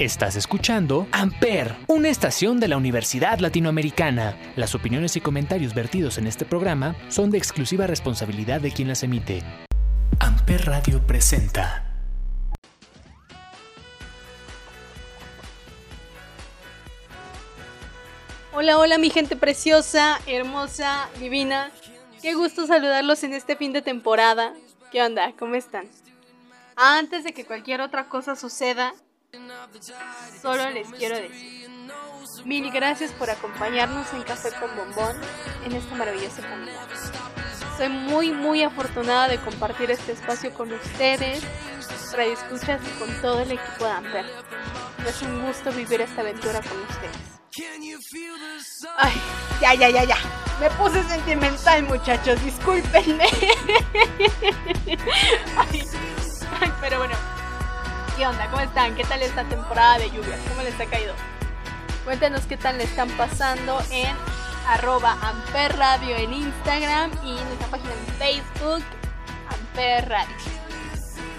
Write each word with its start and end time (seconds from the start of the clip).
Estás 0.00 0.34
escuchando 0.34 1.06
Amper, 1.12 1.76
una 1.86 2.08
estación 2.08 2.58
de 2.58 2.66
la 2.66 2.76
Universidad 2.76 3.38
Latinoamericana. 3.38 4.36
Las 4.56 4.74
opiniones 4.74 5.14
y 5.14 5.20
comentarios 5.20 5.72
vertidos 5.72 6.18
en 6.18 6.26
este 6.26 6.44
programa 6.44 6.96
son 7.06 7.30
de 7.30 7.38
exclusiva 7.38 7.86
responsabilidad 7.86 8.60
de 8.60 8.72
quien 8.72 8.88
las 8.88 9.04
emite. 9.04 9.44
Amper 10.18 10.66
Radio 10.66 11.06
presenta. 11.06 11.94
Hola, 18.52 18.78
hola 18.78 18.98
mi 18.98 19.10
gente 19.10 19.36
preciosa, 19.36 20.18
hermosa, 20.26 21.08
divina. 21.20 21.70
Qué 22.20 22.34
gusto 22.34 22.66
saludarlos 22.66 23.22
en 23.22 23.32
este 23.32 23.54
fin 23.54 23.72
de 23.72 23.80
temporada. 23.80 24.54
¿Qué 24.90 25.04
onda? 25.04 25.32
¿Cómo 25.38 25.54
están? 25.54 25.86
Antes 26.74 27.22
de 27.22 27.32
que 27.32 27.44
cualquier 27.44 27.80
otra 27.80 28.08
cosa 28.08 28.34
suceda, 28.34 28.92
Solo 30.40 30.70
les 30.70 30.88
quiero 30.88 31.16
decir 31.16 31.64
mil 32.44 32.70
gracias 32.70 33.10
por 33.12 33.30
acompañarnos 33.30 34.12
en 34.12 34.22
Café 34.22 34.50
con 34.52 34.76
Bombón 34.76 35.16
en 35.64 35.72
esta 35.72 35.94
maravillosa 35.94 36.42
comunidad. 36.42 36.86
Soy 37.76 37.88
muy, 37.88 38.30
muy 38.32 38.62
afortunada 38.62 39.28
de 39.28 39.38
compartir 39.38 39.90
este 39.90 40.12
espacio 40.12 40.52
con 40.54 40.72
ustedes, 40.72 41.42
escuchas 42.18 42.80
y 42.86 42.90
con 42.98 43.12
todo 43.20 43.40
el 43.40 43.52
equipo 43.52 43.84
de 43.84 43.90
Amper. 43.90 44.24
Es 45.06 45.22
un 45.22 45.44
gusto 45.44 45.72
vivir 45.72 46.00
esta 46.00 46.20
aventura 46.20 46.60
con 46.62 46.80
ustedes. 46.82 47.34
Ay, 48.96 49.12
ya, 49.60 49.74
ya, 49.74 49.90
ya, 49.90 50.04
ya. 50.04 50.16
Me 50.60 50.70
puse 50.70 51.02
sentimental, 51.04 51.82
muchachos, 51.84 52.42
discúlpenme. 52.44 53.24
ay, 56.60 56.72
pero 56.80 56.98
bueno. 56.98 57.33
¿Qué 58.16 58.24
onda? 58.28 58.48
¿Cómo 58.48 58.62
están? 58.62 58.94
¿Qué 58.94 59.02
tal 59.02 59.22
esta 59.22 59.42
temporada 59.42 59.98
de 59.98 60.08
lluvias? 60.08 60.38
¿Cómo 60.48 60.62
les 60.62 60.78
ha 60.78 60.86
caído? 60.86 61.12
Cuéntenos 62.04 62.46
qué 62.46 62.56
tal 62.56 62.78
le 62.78 62.84
están 62.84 63.08
pasando 63.16 63.80
en 63.90 64.14
arroba 64.68 65.18
Amper 65.20 65.74
en 66.06 66.32
Instagram 66.32 67.10
y 67.24 67.36
en 67.36 67.44
nuestra 67.44 67.66
página 67.66 67.90
en 67.92 68.14
Facebook, 68.14 68.84
Amper 69.48 70.08
Radio. 70.08 70.36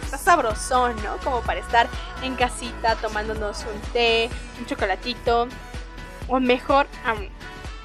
Está 0.03 0.17
sabrosón, 0.17 1.01
¿no? 1.01 1.15
Como 1.23 1.39
para 1.43 1.61
estar 1.61 1.87
en 2.21 2.35
casita 2.35 2.97
tomándonos 2.97 3.65
un 3.73 3.79
té, 3.93 4.29
un 4.59 4.65
chocolatito, 4.65 5.47
o 6.27 6.39
mejor, 6.41 6.87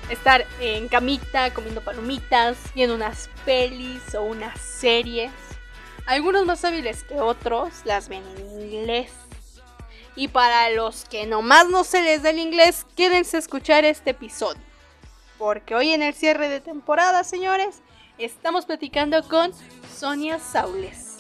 estar 0.09 0.45
en 0.59 0.89
camita 0.89 1.55
comiendo 1.55 1.81
palomitas, 1.81 2.57
viendo 2.75 2.97
unas 2.97 3.31
pelis 3.45 4.17
o 4.17 4.23
unas 4.23 4.61
series 4.61 5.31
algunos 6.06 6.47
más 6.47 6.65
hábiles 6.65 7.05
que 7.05 7.20
otros 7.20 7.73
las 7.84 8.09
ven 8.09 8.23
en 8.37 8.73
inglés. 8.73 9.12
Y 10.17 10.29
para 10.29 10.70
los 10.70 11.05
que 11.05 11.27
nomás 11.27 11.69
no 11.69 11.84
se 11.84 12.03
les 12.03 12.23
da 12.23 12.31
el 12.31 12.39
inglés, 12.39 12.87
quédense 12.97 13.37
a 13.37 13.41
escuchar 13.41 13.84
este 13.84 14.11
episodio. 14.11 14.61
Porque 15.39 15.75
hoy 15.75 15.92
en 15.92 16.03
el 16.03 16.15
cierre 16.15 16.48
de 16.48 16.61
temporada, 16.61 17.25
señores, 17.25 17.81
estamos 18.19 18.67
platicando 18.67 19.23
con 19.29 19.53
Sonia 19.97 20.39
Saules, 20.39 21.17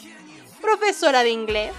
profesora 0.60 1.22
de 1.22 1.30
inglés, 1.30 1.72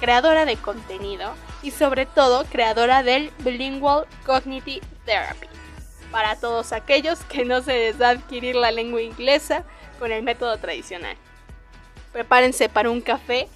creadora 0.00 0.44
de 0.44 0.56
contenido 0.56 1.34
y 1.62 1.70
sobre 1.70 2.06
todo 2.06 2.44
creadora 2.44 3.02
del 3.02 3.30
Bilingual 3.38 4.06
Cognitive 4.24 4.86
Therapy. 5.04 5.48
Para 6.12 6.36
todos 6.36 6.72
aquellos 6.72 7.20
que 7.24 7.44
no 7.44 7.62
se 7.62 7.72
les 7.72 7.98
da 7.98 8.10
adquirir 8.10 8.54
la 8.54 8.70
lengua 8.70 9.00
inglesa 9.00 9.64
con 9.98 10.12
el 10.12 10.22
método 10.22 10.58
tradicional 10.58 11.16
prepárense 12.12 12.68
para 12.68 12.90
un 12.90 13.00
café 13.00 13.48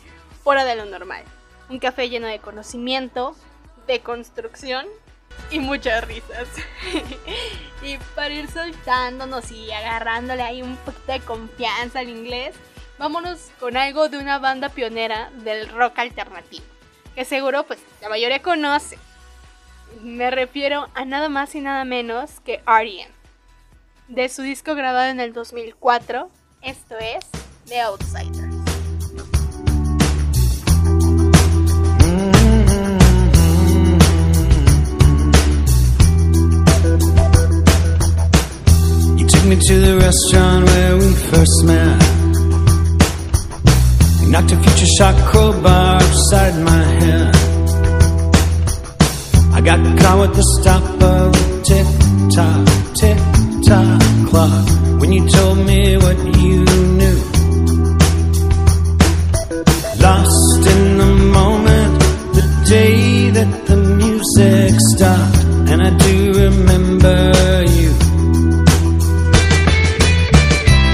fuera 0.42 0.64
de 0.64 0.76
lo 0.76 0.84
normal. 0.84 1.22
Un 1.68 1.78
café 1.78 2.08
lleno 2.08 2.26
de 2.26 2.38
conocimiento, 2.38 3.36
de 3.86 4.00
construcción 4.00 4.86
y 5.50 5.58
muchas 5.58 6.04
risas. 6.04 6.48
y 7.82 7.98
para 8.14 8.34
ir 8.34 8.50
soltándonos 8.50 9.50
y 9.50 9.70
agarrándole 9.70 10.42
ahí 10.42 10.62
un 10.62 10.76
poquito 10.76 11.12
de 11.12 11.20
confianza 11.20 12.00
al 12.00 12.08
inglés, 12.08 12.54
vámonos 12.98 13.50
con 13.60 13.76
algo 13.76 14.08
de 14.08 14.18
una 14.18 14.38
banda 14.38 14.68
pionera 14.68 15.30
del 15.44 15.68
rock 15.68 15.98
alternativo, 15.98 16.64
que 17.14 17.24
seguro 17.24 17.64
pues 17.64 17.80
la 18.00 18.08
mayoría 18.08 18.42
conoce. 18.42 18.98
Me 20.02 20.30
refiero 20.30 20.88
a 20.94 21.04
nada 21.04 21.28
más 21.28 21.54
y 21.54 21.60
nada 21.60 21.84
menos 21.84 22.40
que 22.40 22.62
R.E.M. 22.66 23.10
De 24.08 24.28
su 24.28 24.42
disco 24.42 24.74
grabado 24.74 25.10
en 25.10 25.20
el 25.20 25.32
2004, 25.32 26.30
esto 26.62 26.96
es 26.98 27.26
The 27.66 27.80
Outsider. 27.80 28.46
me 39.46 39.54
to 39.54 39.78
the 39.78 39.96
restaurant 39.96 40.64
where 40.66 40.96
we 40.96 41.12
first 41.30 41.64
met. 41.64 42.02
You 44.20 44.28
knocked 44.32 44.50
a 44.50 44.56
future 44.56 44.90
shot 44.98 45.14
crowbar 45.30 45.98
beside 46.00 46.54
my 46.64 46.82
head. 47.00 47.36
I 49.52 49.60
got 49.60 49.78
caught 50.00 50.18
with 50.20 50.34
the 50.34 50.42
stop 50.58 50.82
of 51.00 51.32
tick 51.62 51.86
tock, 52.34 52.66
tick 52.98 53.18
tock 53.68 54.00
clock 54.28 54.66
when 55.00 55.12
you 55.12 55.28
told 55.28 55.58
me 55.58 55.96
what 55.96 56.18
you 56.38 56.55
music 64.46 64.80
stopped, 64.94 65.44
and 65.70 65.82
I 65.82 65.90
do 65.90 66.32
remember 66.44 67.64
you. 67.76 67.90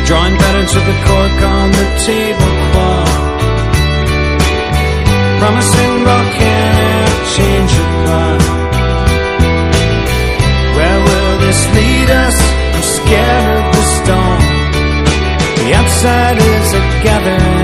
Drawing 0.07 0.37
patterns 0.37 0.75
with 0.75 0.87
the 0.91 0.99
cork 1.09 1.39
on 1.57 1.69
the 1.79 1.87
tablecloth 2.05 3.21
Promising 5.41 5.95
volcanic 6.05 7.13
change 7.35 7.73
of 7.83 7.91
heart 8.09 8.43
Where 10.77 10.99
will 11.07 11.34
this 11.45 11.61
lead 11.77 12.11
us? 12.11 12.37
I'm 12.75 12.83
scared 12.99 13.49
of 13.57 13.67
the 13.77 13.84
storm 13.97 14.43
The 15.57 15.75
outside 15.81 16.39
is 16.39 16.75
a 16.75 16.83
gathering 17.05 17.62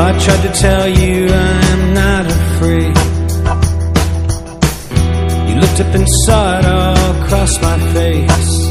I 0.00 0.18
tried 0.24 0.42
to 0.48 0.52
tell 0.60 0.88
you 0.88 1.28
I'm 1.28 1.94
not 1.94 2.24
afraid 2.26 2.96
You 5.48 5.54
looked 5.62 5.80
up 5.84 5.92
and 5.98 6.06
saw 6.24 6.58
it 6.58 6.64
all 6.66 7.22
across 7.22 7.52
my 7.60 7.78
face 7.94 8.68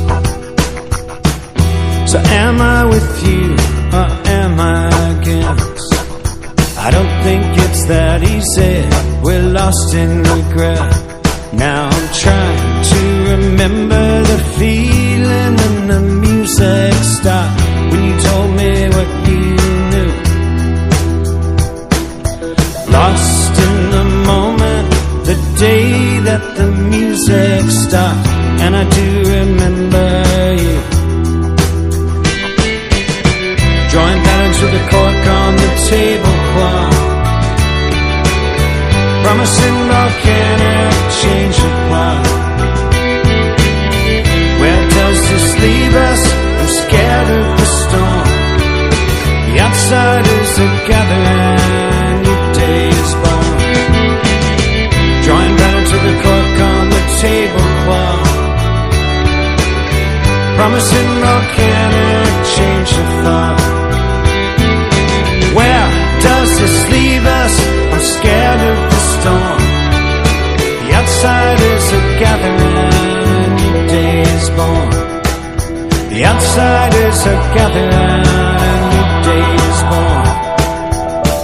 so 2.07 2.19
am 2.19 2.61
I 2.61 2.85
with 2.85 3.27
you 3.27 3.51
or 3.91 4.07
am 4.39 4.57
I 4.61 4.87
against? 5.19 5.93
I 6.77 6.89
don't 6.89 7.23
think 7.23 7.43
it's 7.65 7.85
that 7.87 8.23
easy. 8.23 8.75
We're 9.21 9.43
lost 9.51 9.93
in 9.93 10.23
regret. 10.23 10.89
Now 11.51 11.89
I'm 11.89 12.13
trying 12.13 12.83
to 12.91 13.01
remember 13.35 14.23
the 14.23 14.39
feeling 14.57 14.96
music 27.67 27.89
stopped, 27.89 28.27
and 28.63 28.75
I 28.75 28.83
do 28.89 29.07
remember 29.37 30.07
you. 30.63 30.77
Drawing 33.91 34.21
patterns 34.23 34.59
with 34.61 34.73
the 34.77 34.83
cork 34.91 35.23
on 35.41 35.51
the 35.55 35.71
tablecloth 35.87 36.97
Promising 39.23 39.77
volcanic 39.91 40.93
change 41.21 41.57
of 41.67 41.73
plot 41.87 42.25
Where 44.61 44.83
does 44.97 45.19
this 45.29 45.47
leave 45.63 45.95
us? 45.95 46.21
I'm 46.59 46.69
scared 46.83 47.29
of 47.39 47.45
the 47.59 47.67
storm 47.79 48.27
The 49.47 49.55
outsiders 49.65 50.36
where 65.57 65.87
does 66.21 66.49
this 66.59 66.77
leave 66.91 67.25
us? 67.25 67.53
I'm 67.93 68.01
scared 68.15 68.61
of 68.71 68.77
the 68.91 69.01
storm. 69.13 69.61
The 70.83 70.91
outsiders 70.99 71.85
are 71.97 72.09
gathering, 72.23 73.57
your 73.63 73.87
day 73.87 74.21
is 74.21 74.49
born. 74.57 74.89
The 76.13 76.21
outsiders 76.25 77.19
are 77.31 77.43
gathering, 77.57 78.23
your 78.95 79.09
day 79.29 79.47
is 79.69 79.79
born. 79.91 80.27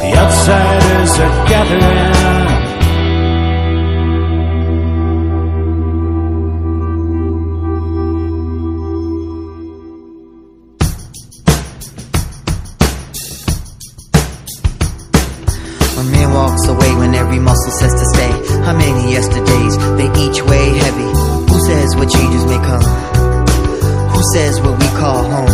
The 0.03 0.11
outsiders 0.23 1.11
are 1.25 1.35
gathering. 1.49 2.42
Every 17.33 17.45
muscle 17.45 17.71
says 17.71 17.93
to 17.97 18.05
stay. 18.13 18.29
How 18.61 18.77
many 18.77 19.09
yesterdays, 19.09 19.73
they 19.97 20.05
each 20.21 20.37
weigh 20.45 20.77
heavy. 20.77 21.09
Who 21.49 21.57
says 21.65 21.95
what 21.97 22.09
changes 22.13 22.45
may 22.45 22.61
come? 22.61 22.85
Who 24.13 24.21
says 24.33 24.61
what 24.61 24.77
we 24.77 24.85
call 25.01 25.25
home? 25.25 25.49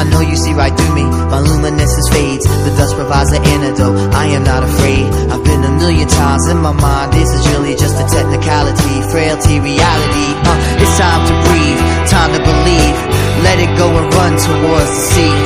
I 0.00 0.08
know 0.08 0.20
you 0.24 0.36
see 0.36 0.54
right 0.54 0.72
through 0.72 0.94
me, 0.94 1.04
my 1.04 1.40
luminescence 1.40 2.08
fades. 2.08 2.48
The 2.48 2.72
dust 2.80 2.96
provides 2.96 3.30
an 3.32 3.44
antidote. 3.44 4.14
I 4.14 4.32
am 4.32 4.44
not 4.44 4.64
afraid. 4.64 5.04
I've 5.28 5.44
been 5.44 5.62
a 5.68 5.72
million 5.76 6.08
times 6.08 6.48
in 6.48 6.56
my 6.56 6.72
mind. 6.72 7.12
This 7.12 7.28
is 7.28 7.44
really 7.52 7.76
just 7.76 8.00
a 8.00 8.06
technicality, 8.08 9.04
frailty, 9.12 9.60
reality. 9.60 10.28
Uh, 10.48 10.80
it's 10.80 10.96
time 10.96 11.28
to 11.28 11.34
breathe, 11.44 11.80
time 12.08 12.32
to 12.32 12.40
believe. 12.40 12.96
Let 13.44 13.60
it 13.60 13.72
go 13.76 13.92
and 14.00 14.08
run 14.16 14.32
towards 14.40 14.88
the 14.96 15.04
sea. 15.12 15.36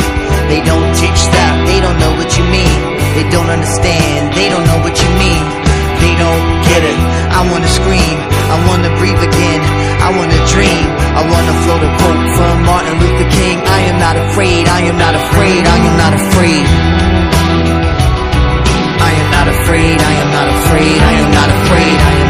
They 0.47 0.62
don't 0.62 0.94
teach 0.94 1.23
that, 1.35 1.67
they 1.67 1.82
don't 1.82 1.99
know 1.99 2.14
what 2.14 2.31
you 2.38 2.44
mean. 2.55 2.88
They 3.19 3.29
don't 3.35 3.50
understand, 3.50 4.32
they 4.38 4.49
don't 4.49 4.62
know 4.62 4.79
what 4.79 4.94
you 4.94 5.11
mean. 5.19 5.43
They 5.99 6.15
don't 6.23 6.44
get 6.70 6.87
it. 6.87 6.99
I 7.35 7.43
wanna 7.50 7.67
scream, 7.67 8.15
I 8.55 8.56
wanna 8.70 8.94
breathe 8.94 9.19
again. 9.19 9.61
I 10.06 10.15
wanna 10.15 10.38
dream, 10.55 10.87
I 11.19 11.26
wanna 11.26 11.55
float 11.67 11.82
a 11.82 11.91
quote 11.99 12.23
from 12.38 12.55
Martin 12.62 12.94
Luther 13.03 13.29
King. 13.35 13.59
I 13.59 13.81
am 13.91 13.99
not 13.99 14.15
afraid, 14.15 14.69
I 14.69 14.81
am 14.87 14.97
not 15.03 15.15
afraid, 15.19 15.67
I 15.67 15.79
am 15.88 15.97
not 15.99 16.12
afraid. 16.15 16.65
I 19.03 19.12
am 19.19 19.29
not 19.35 19.47
afraid, 19.50 19.99
I 19.99 20.14
am 20.23 20.31
not 20.38 20.49
afraid, 20.55 20.99
I 21.11 21.14
am 21.19 21.31
not 21.38 21.49
afraid, 21.59 21.97
I 21.99 22.12
am 22.23 22.28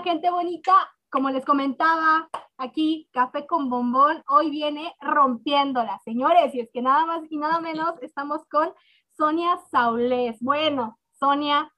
Hola, 0.00 0.12
gente 0.12 0.30
bonita. 0.30 0.72
Como 1.10 1.28
les 1.28 1.44
comentaba, 1.44 2.30
aquí 2.56 3.10
Café 3.12 3.46
con 3.46 3.68
Bombón 3.68 4.22
hoy 4.28 4.48
viene 4.48 4.94
rompiéndola, 4.98 6.00
señores. 6.06 6.54
Y 6.54 6.60
es 6.60 6.70
que 6.72 6.80
nada 6.80 7.04
más 7.04 7.20
y 7.28 7.36
nada 7.36 7.60
menos 7.60 7.92
estamos 8.00 8.40
con 8.50 8.72
Sonia 9.14 9.58
Saulés. 9.70 10.38
Bueno, 10.40 10.98
Sonia, 11.18 11.70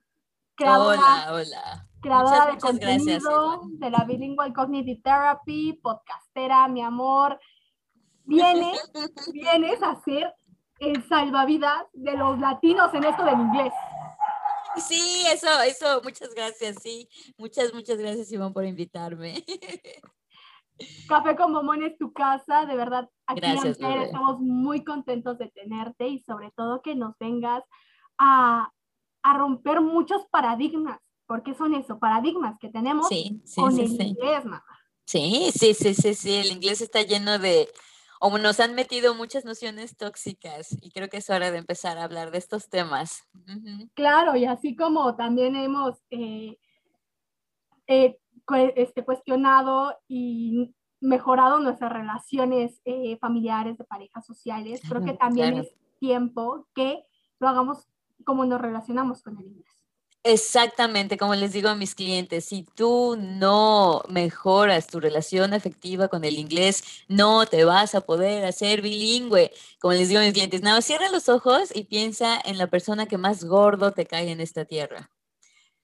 creadora, 0.54 1.00
Hola, 1.00 1.32
hola. 1.32 1.88
creadora 2.00 2.30
Muchas, 2.30 2.46
de 2.46 2.52
muchas 2.52 2.70
contenido 2.70 3.60
de 3.64 3.90
la 3.90 4.04
Bilingual 4.04 4.52
Cognitive 4.52 5.00
Therapy, 5.02 5.80
podcastera, 5.82 6.68
mi 6.68 6.82
amor. 6.82 7.40
Vienes, 8.24 8.88
vienes 9.32 9.82
a 9.82 10.00
ser 10.02 10.32
el 10.78 11.08
salvavidas 11.08 11.86
de 11.92 12.16
los 12.16 12.38
latinos 12.38 12.94
en 12.94 13.02
esto 13.02 13.24
del 13.24 13.40
inglés. 13.40 13.72
Sí, 14.76 15.24
eso, 15.32 15.60
eso, 15.62 16.00
muchas 16.02 16.34
gracias, 16.34 16.76
sí. 16.82 17.08
Muchas, 17.36 17.72
muchas 17.74 17.98
gracias, 17.98 18.32
Iván, 18.32 18.52
por 18.52 18.64
invitarme. 18.64 19.44
Café 21.08 21.36
con 21.36 21.52
Bombón 21.52 21.82
es 21.82 21.96
tu 21.98 22.12
casa, 22.12 22.64
de 22.66 22.74
verdad. 22.74 23.08
Aquí 23.26 23.40
Gracias, 23.40 23.76
Amper, 23.76 23.90
Lourdes. 23.90 24.06
estamos 24.06 24.40
muy 24.40 24.82
contentos 24.84 25.38
de 25.38 25.48
tenerte 25.50 26.08
y 26.08 26.20
sobre 26.20 26.50
todo 26.52 26.82
que 26.82 26.94
nos 26.94 27.16
vengas 27.18 27.62
a, 28.18 28.72
a 29.22 29.38
romper 29.38 29.80
muchos 29.80 30.26
paradigmas, 30.30 30.98
porque 31.26 31.54
son 31.54 31.74
eso, 31.74 31.98
paradigmas 31.98 32.58
que 32.58 32.68
tenemos 32.68 33.08
Sí, 33.08 33.40
sí, 33.44 33.60
con 33.60 33.72
sí, 33.72 33.82
el 33.82 33.92
inglés, 34.00 34.44
mamá. 34.44 34.64
Sí, 35.04 35.50
sí, 35.54 35.74
sí, 35.74 35.94
sí, 35.94 36.14
sí. 36.14 36.34
El 36.36 36.52
inglés 36.52 36.80
está 36.80 37.02
lleno 37.02 37.38
de, 37.38 37.68
o 38.24 38.38
nos 38.38 38.60
han 38.60 38.76
metido 38.76 39.16
muchas 39.16 39.44
nociones 39.44 39.96
tóxicas 39.96 40.76
y 40.80 40.92
creo 40.92 41.08
que 41.08 41.16
es 41.16 41.28
hora 41.28 41.50
de 41.50 41.58
empezar 41.58 41.98
a 41.98 42.04
hablar 42.04 42.30
de 42.30 42.38
estos 42.38 42.68
temas. 42.68 43.28
Claro, 43.94 44.36
y 44.36 44.44
así 44.44 44.76
como 44.76 45.16
también 45.16 45.56
hemos 45.56 45.98
eh, 46.10 46.56
eh, 47.88 48.16
este, 48.76 49.04
cuestionado 49.04 49.98
y 50.06 50.72
mejorado 51.00 51.58
nuestras 51.58 51.92
relaciones 51.92 52.80
eh, 52.84 53.18
familiares, 53.18 53.76
de 53.76 53.84
parejas 53.84 54.24
sociales, 54.24 54.80
creo 54.88 55.02
que 55.02 55.14
también 55.14 55.54
claro. 55.54 55.66
es 55.66 55.74
tiempo 55.98 56.68
que 56.76 57.04
lo 57.40 57.48
hagamos 57.48 57.88
como 58.24 58.44
nos 58.44 58.60
relacionamos 58.60 59.20
con 59.24 59.36
el 59.38 59.46
inglés. 59.46 59.81
Exactamente, 60.24 61.18
como 61.18 61.34
les 61.34 61.52
digo 61.52 61.68
a 61.68 61.74
mis 61.74 61.96
clientes, 61.96 62.44
si 62.44 62.62
tú 62.62 63.16
no 63.18 64.02
mejoras 64.08 64.86
tu 64.86 65.00
relación 65.00 65.52
afectiva 65.52 66.06
con 66.06 66.24
el 66.24 66.38
inglés, 66.38 66.84
no 67.08 67.44
te 67.46 67.64
vas 67.64 67.96
a 67.96 68.02
poder 68.02 68.44
hacer 68.44 68.82
bilingüe. 68.82 69.50
Como 69.80 69.94
les 69.94 70.08
digo 70.08 70.20
a 70.20 70.24
mis 70.24 70.32
clientes, 70.32 70.62
nada, 70.62 70.76
más 70.76 70.84
cierra 70.84 71.08
los 71.10 71.28
ojos 71.28 71.70
y 71.74 71.84
piensa 71.84 72.40
en 72.44 72.56
la 72.56 72.68
persona 72.68 73.06
que 73.06 73.18
más 73.18 73.42
gordo 73.42 73.90
te 73.92 74.06
cae 74.06 74.30
en 74.30 74.40
esta 74.40 74.64
tierra. 74.64 75.10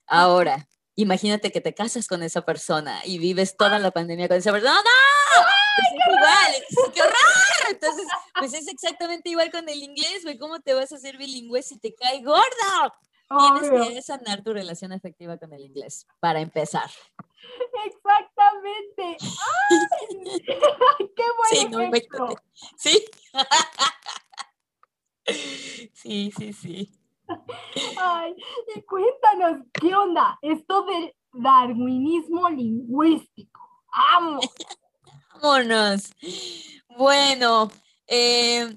Ahora, 0.06 0.68
imagínate 0.96 1.52
que 1.52 1.60
te 1.60 1.74
casas 1.74 2.08
con 2.08 2.22
esa 2.22 2.42
persona 2.42 3.02
y 3.04 3.18
vives 3.18 3.56
toda 3.56 3.78
la 3.80 3.90
pandemia 3.90 4.28
con 4.28 4.38
esa 4.38 4.52
persona. 4.52 4.74
¡No! 4.74 5.44
Pues 5.76 5.86
es 5.88 6.18
igual, 6.18 6.92
¡qué 6.94 7.02
horror! 7.02 7.70
Entonces, 7.70 8.06
pues 8.38 8.54
es 8.54 8.68
exactamente 8.68 9.30
igual 9.30 9.50
con 9.50 9.68
el 9.68 9.82
inglés, 9.82 10.22
güey. 10.24 10.38
¿Cómo 10.38 10.60
te 10.60 10.74
vas 10.74 10.92
a 10.92 10.96
hacer 10.96 11.16
bilingüe 11.16 11.62
si 11.62 11.78
te 11.78 11.94
cae 11.94 12.22
gordo? 12.22 12.94
Tienes 13.28 13.70
Obvio. 13.70 13.88
que 13.88 14.02
sanar 14.02 14.42
tu 14.42 14.52
relación 14.54 14.92
afectiva 14.92 15.36
con 15.36 15.52
el 15.52 15.62
inglés 15.62 16.06
para 16.20 16.40
empezar. 16.40 16.90
Exactamente. 17.84 19.16
¡Ay! 19.20 19.78
¡Qué 21.16 21.24
buen 21.36 21.50
Sí, 21.50 21.68
no, 21.68 21.80
ejemplo! 21.80 22.28
Sí. 22.76 23.04
Sí, 25.92 26.32
sí, 26.38 26.54
sí. 26.54 26.90
Ay, 28.00 28.34
y 28.74 28.80
cuéntanos, 28.80 29.66
¿qué 29.74 29.94
onda? 29.94 30.38
Esto 30.40 30.86
del 30.86 31.14
darwinismo 31.34 32.48
lingüístico. 32.48 33.60
¡Amo! 34.16 34.40
Vámonos. 35.42 36.10
Bueno, 36.96 37.70
eh, 38.06 38.74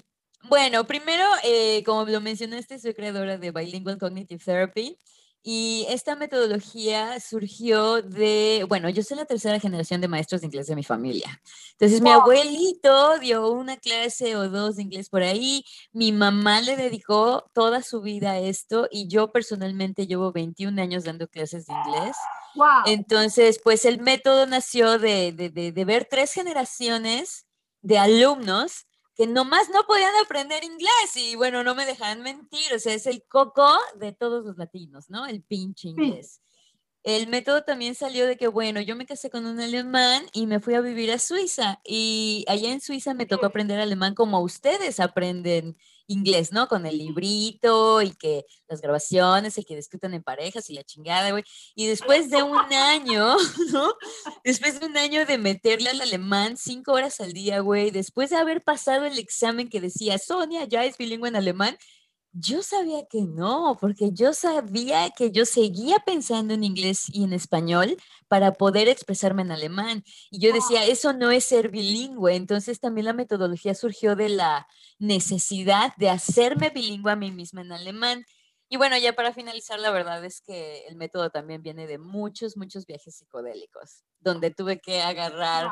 bueno, 0.48 0.84
primero, 0.86 1.24
eh, 1.44 1.82
como 1.84 2.04
lo 2.04 2.20
mencionaste, 2.20 2.78
soy 2.78 2.94
creadora 2.94 3.38
de 3.38 3.50
Bilingual 3.50 3.98
Cognitive 3.98 4.42
Therapy 4.44 4.98
y 5.44 5.86
esta 5.88 6.14
metodología 6.14 7.18
surgió 7.18 8.00
de, 8.02 8.64
bueno, 8.68 8.88
yo 8.90 9.02
soy 9.02 9.16
la 9.16 9.24
tercera 9.24 9.58
generación 9.58 10.00
de 10.00 10.06
maestros 10.06 10.40
de 10.40 10.46
inglés 10.46 10.68
de 10.68 10.76
mi 10.76 10.84
familia. 10.84 11.40
Entonces, 11.72 12.00
mi 12.00 12.10
Wow. 12.10 12.20
abuelito 12.20 13.18
dio 13.18 13.50
una 13.50 13.76
clase 13.76 14.36
o 14.36 14.48
dos 14.48 14.76
de 14.76 14.82
inglés 14.82 15.08
por 15.08 15.22
ahí, 15.22 15.64
mi 15.92 16.12
mamá 16.12 16.60
le 16.60 16.76
dedicó 16.76 17.44
toda 17.54 17.82
su 17.82 18.02
vida 18.02 18.32
a 18.32 18.38
esto 18.38 18.86
y 18.90 19.08
yo 19.08 19.32
personalmente 19.32 20.06
llevo 20.06 20.30
21 20.32 20.78
años 20.78 21.02
dando 21.04 21.26
clases 21.26 21.66
de 21.66 21.72
inglés. 21.74 22.16
¡Wow! 22.54 22.66
Entonces, 22.86 23.58
pues 23.64 23.84
el 23.84 24.00
método 24.00 24.46
nació 24.46 24.98
de, 24.98 25.32
de, 25.32 25.50
de- 25.50 25.72
de 25.72 25.84
ver 25.84 26.06
tres 26.08 26.32
generaciones 26.32 27.46
de 27.80 27.98
alumnos 27.98 28.86
que 29.14 29.26
nomás 29.26 29.68
no 29.70 29.84
podían 29.84 30.14
aprender 30.24 30.64
inglés 30.64 31.16
y 31.16 31.36
bueno, 31.36 31.62
no 31.62 31.74
me 31.74 31.86
dejan 31.86 32.22
mentir, 32.22 32.72
o 32.74 32.78
sea, 32.78 32.94
es 32.94 33.06
el 33.06 33.24
coco 33.24 33.68
de 33.98 34.12
todos 34.12 34.44
los 34.44 34.56
latinos, 34.56 35.10
¿no? 35.10 35.26
El 35.26 35.42
pinche 35.42 35.88
inglés. 35.88 36.40
El 37.02 37.26
método 37.26 37.64
también 37.64 37.96
salió 37.96 38.26
de 38.26 38.36
que, 38.36 38.46
bueno, 38.46 38.80
yo 38.80 38.94
me 38.94 39.06
casé 39.06 39.28
con 39.28 39.44
un 39.44 39.60
alemán 39.60 40.24
y 40.32 40.46
me 40.46 40.60
fui 40.60 40.74
a 40.74 40.80
vivir 40.80 41.10
a 41.10 41.18
Suiza 41.18 41.80
y 41.84 42.44
allá 42.46 42.70
en 42.70 42.80
Suiza 42.80 43.12
me 43.12 43.26
tocó 43.26 43.46
aprender 43.46 43.80
alemán 43.80 44.14
como 44.14 44.40
ustedes 44.40 45.00
aprenden 45.00 45.76
inglés, 46.12 46.52
¿no? 46.52 46.68
Con 46.68 46.86
el 46.86 46.98
librito 46.98 48.02
y 48.02 48.12
que 48.12 48.44
las 48.68 48.80
grabaciones 48.80 49.58
y 49.58 49.64
que 49.64 49.76
discutan 49.76 50.14
en 50.14 50.22
parejas 50.22 50.70
y 50.70 50.74
la 50.74 50.84
chingada, 50.84 51.30
güey. 51.30 51.44
Y 51.74 51.86
después 51.86 52.30
de 52.30 52.42
un 52.42 52.72
año, 52.72 53.36
¿no? 53.72 53.94
Después 54.44 54.80
de 54.80 54.86
un 54.86 54.96
año 54.96 55.26
de 55.26 55.38
meterle 55.38 55.90
al 55.90 56.00
alemán 56.00 56.56
cinco 56.56 56.92
horas 56.92 57.20
al 57.20 57.32
día, 57.32 57.60
güey, 57.60 57.90
después 57.90 58.30
de 58.30 58.36
haber 58.36 58.62
pasado 58.62 59.06
el 59.06 59.18
examen 59.18 59.68
que 59.68 59.80
decía, 59.80 60.18
Sonia 60.18 60.64
ya 60.64 60.84
es 60.84 60.96
bilingüe 60.96 61.28
en 61.28 61.36
alemán, 61.36 61.76
yo 62.32 62.62
sabía 62.62 63.06
que 63.10 63.22
no, 63.22 63.76
porque 63.80 64.10
yo 64.12 64.32
sabía 64.32 65.10
que 65.10 65.30
yo 65.30 65.44
seguía 65.44 65.98
pensando 65.98 66.54
en 66.54 66.64
inglés 66.64 67.04
y 67.12 67.24
en 67.24 67.32
español 67.32 67.96
para 68.28 68.52
poder 68.52 68.88
expresarme 68.88 69.42
en 69.42 69.52
alemán. 69.52 70.04
Y 70.30 70.40
yo 70.40 70.52
decía, 70.52 70.86
eso 70.86 71.12
no 71.12 71.30
es 71.30 71.44
ser 71.44 71.70
bilingüe. 71.70 72.34
Entonces 72.34 72.80
también 72.80 73.04
la 73.06 73.12
metodología 73.12 73.74
surgió 73.74 74.16
de 74.16 74.30
la 74.30 74.66
necesidad 74.98 75.94
de 75.98 76.08
hacerme 76.08 76.70
bilingüe 76.70 77.12
a 77.12 77.16
mí 77.16 77.30
misma 77.30 77.60
en 77.60 77.72
alemán. 77.72 78.24
Y 78.72 78.78
bueno, 78.78 78.96
ya 78.96 79.12
para 79.12 79.34
finalizar, 79.34 79.78
la 79.78 79.90
verdad 79.90 80.24
es 80.24 80.40
que 80.40 80.86
el 80.86 80.96
método 80.96 81.28
también 81.28 81.62
viene 81.62 81.86
de 81.86 81.98
muchos, 81.98 82.56
muchos 82.56 82.86
viajes 82.86 83.16
psicodélicos, 83.16 84.02
donde 84.18 84.50
tuve 84.50 84.80
que 84.80 85.02
agarrar, 85.02 85.70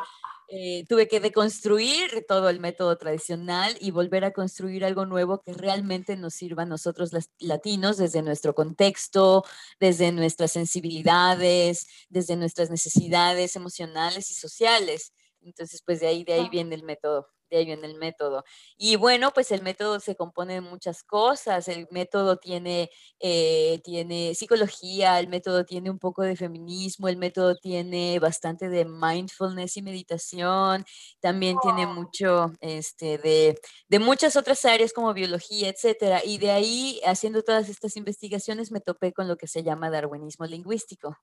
eh, 0.48 0.84
tuve 0.86 1.08
que 1.08 1.18
deconstruir 1.18 2.26
todo 2.28 2.50
el 2.50 2.60
método 2.60 2.98
tradicional 2.98 3.74
y 3.80 3.90
volver 3.90 4.26
a 4.26 4.34
construir 4.34 4.84
algo 4.84 5.06
nuevo 5.06 5.40
que 5.40 5.54
realmente 5.54 6.14
nos 6.18 6.34
sirva 6.34 6.64
a 6.64 6.66
nosotros 6.66 7.10
los 7.14 7.30
latinos 7.38 7.96
desde 7.96 8.20
nuestro 8.20 8.54
contexto, 8.54 9.44
desde 9.78 10.12
nuestras 10.12 10.52
sensibilidades, 10.52 11.86
desde 12.10 12.36
nuestras 12.36 12.68
necesidades 12.68 13.56
emocionales 13.56 14.30
y 14.30 14.34
sociales. 14.34 15.14
Entonces, 15.42 15.82
pues 15.84 16.00
de 16.00 16.06
ahí, 16.08 16.24
de 16.24 16.34
ahí 16.34 16.48
viene 16.48 16.74
el 16.74 16.82
método 16.84 17.28
de 17.50 17.58
ahí 17.58 17.64
viene 17.66 17.86
el 17.86 17.96
método. 17.96 18.44
Y 18.76 18.96
bueno, 18.96 19.32
pues 19.32 19.50
el 19.50 19.62
método 19.62 20.00
se 20.00 20.14
compone 20.16 20.54
de 20.54 20.60
muchas 20.60 21.02
cosas. 21.02 21.68
El 21.68 21.88
método 21.90 22.36
tiene, 22.38 22.90
eh, 23.18 23.80
tiene 23.84 24.34
psicología, 24.34 25.18
el 25.18 25.28
método 25.28 25.64
tiene 25.64 25.90
un 25.90 25.98
poco 25.98 26.22
de 26.22 26.36
feminismo, 26.36 27.08
el 27.08 27.16
método 27.16 27.56
tiene 27.56 28.18
bastante 28.20 28.68
de 28.68 28.84
mindfulness 28.84 29.76
y 29.76 29.82
meditación, 29.82 30.84
también 31.20 31.58
tiene 31.60 31.86
mucho 31.86 32.52
este, 32.60 33.18
de, 33.18 33.60
de 33.88 33.98
muchas 33.98 34.36
otras 34.36 34.64
áreas 34.64 34.92
como 34.92 35.12
biología, 35.12 35.68
etcétera. 35.68 36.22
Y 36.24 36.38
de 36.38 36.50
ahí, 36.52 37.00
haciendo 37.04 37.42
todas 37.42 37.68
estas 37.68 37.96
investigaciones, 37.96 38.70
me 38.70 38.80
topé 38.80 39.12
con 39.12 39.28
lo 39.28 39.36
que 39.36 39.48
se 39.48 39.62
llama 39.62 39.90
darwinismo 39.90 40.46
lingüístico. 40.46 41.16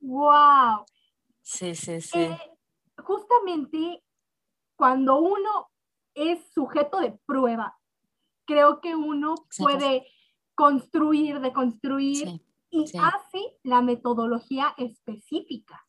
¡Wow! 0.00 0.86
Sí, 1.42 1.74
sí, 1.74 2.00
sí. 2.00 2.18
Eh, 2.18 2.55
justamente 3.06 4.02
cuando 4.74 5.20
uno 5.20 5.70
es 6.14 6.40
sujeto 6.52 6.98
de 6.98 7.12
prueba, 7.24 7.78
creo 8.44 8.80
que 8.80 8.94
uno 8.94 9.34
puede 9.56 10.06
construir, 10.54 11.40
deconstruir 11.40 12.40
y 12.70 12.84
hace 12.98 13.58
la 13.62 13.80
metodología 13.80 14.74
específica. 14.76 15.84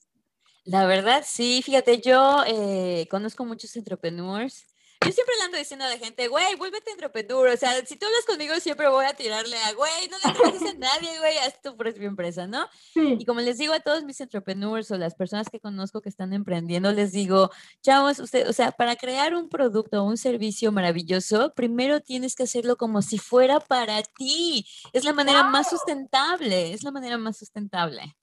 La 0.64 0.86
verdad, 0.86 1.24
sí, 1.26 1.62
fíjate, 1.64 2.02
yo 2.02 2.44
eh, 2.46 3.08
conozco 3.10 3.46
muchos 3.46 3.76
entrepreneurs 3.76 4.68
yo 5.06 5.12
siempre 5.12 5.36
le 5.38 5.46
ando 5.46 5.58
diciendo 5.58 5.86
a 5.86 5.90
la 5.90 5.98
gente, 5.98 6.28
güey, 6.28 6.56
vuélvete 6.56 6.92
entrepreneur. 6.92 7.50
O 7.50 7.58
sea, 7.58 7.86
si 7.86 7.98
tú 7.98 8.06
hablas 8.06 8.26
conmigo, 8.26 8.56
siempre 8.60 8.88
voy 8.90 9.06
a 9.06 9.14
tirarle 9.14 9.58
a, 9.58 9.74
güey, 9.74 10.10
no 10.10 10.18
le 10.18 10.34
trajes 10.34 10.62
a 10.62 10.74
nadie, 10.74 11.18
güey, 11.20 11.38
haz 11.38 11.62
tu 11.62 11.76
propia 11.78 12.08
empresa, 12.08 12.48
¿no? 12.48 12.68
Y 12.96 13.26
como 13.26 13.42
les 13.42 13.58
digo 13.58 13.74
a 13.74 13.80
todos 13.80 14.04
mis 14.04 14.20
entrepreneurs 14.22 14.90
o 14.92 14.98
las 14.98 15.16
personas 15.16 15.50
que 15.50 15.60
conozco 15.60 16.02
que 16.02 16.10
están 16.10 16.34
emprendiendo, 16.34 16.92
les 16.92 17.12
digo, 17.12 17.52
chavos, 17.82 18.20
usted, 18.20 18.50
o 18.50 18.54
sea, 18.54 18.72
para 18.72 18.96
crear 18.96 19.36
un 19.36 19.50
producto 19.50 20.02
o 20.02 20.08
un 20.08 20.18
servicio 20.18 20.72
maravilloso, 20.72 21.54
primero 21.54 22.02
tienes 22.02 22.36
que 22.36 22.44
hacerlo 22.44 22.76
como 22.76 23.02
si 23.02 23.18
fuera 23.18 23.60
para 23.60 24.02
ti. 24.04 24.66
Es 24.94 25.04
la 25.04 25.14
manera 25.14 25.44
más 25.44 25.70
sustentable, 25.70 26.74
es 26.74 26.84
la 26.84 26.92
manera 26.92 27.18
más 27.18 27.38
sustentable. 27.38 28.18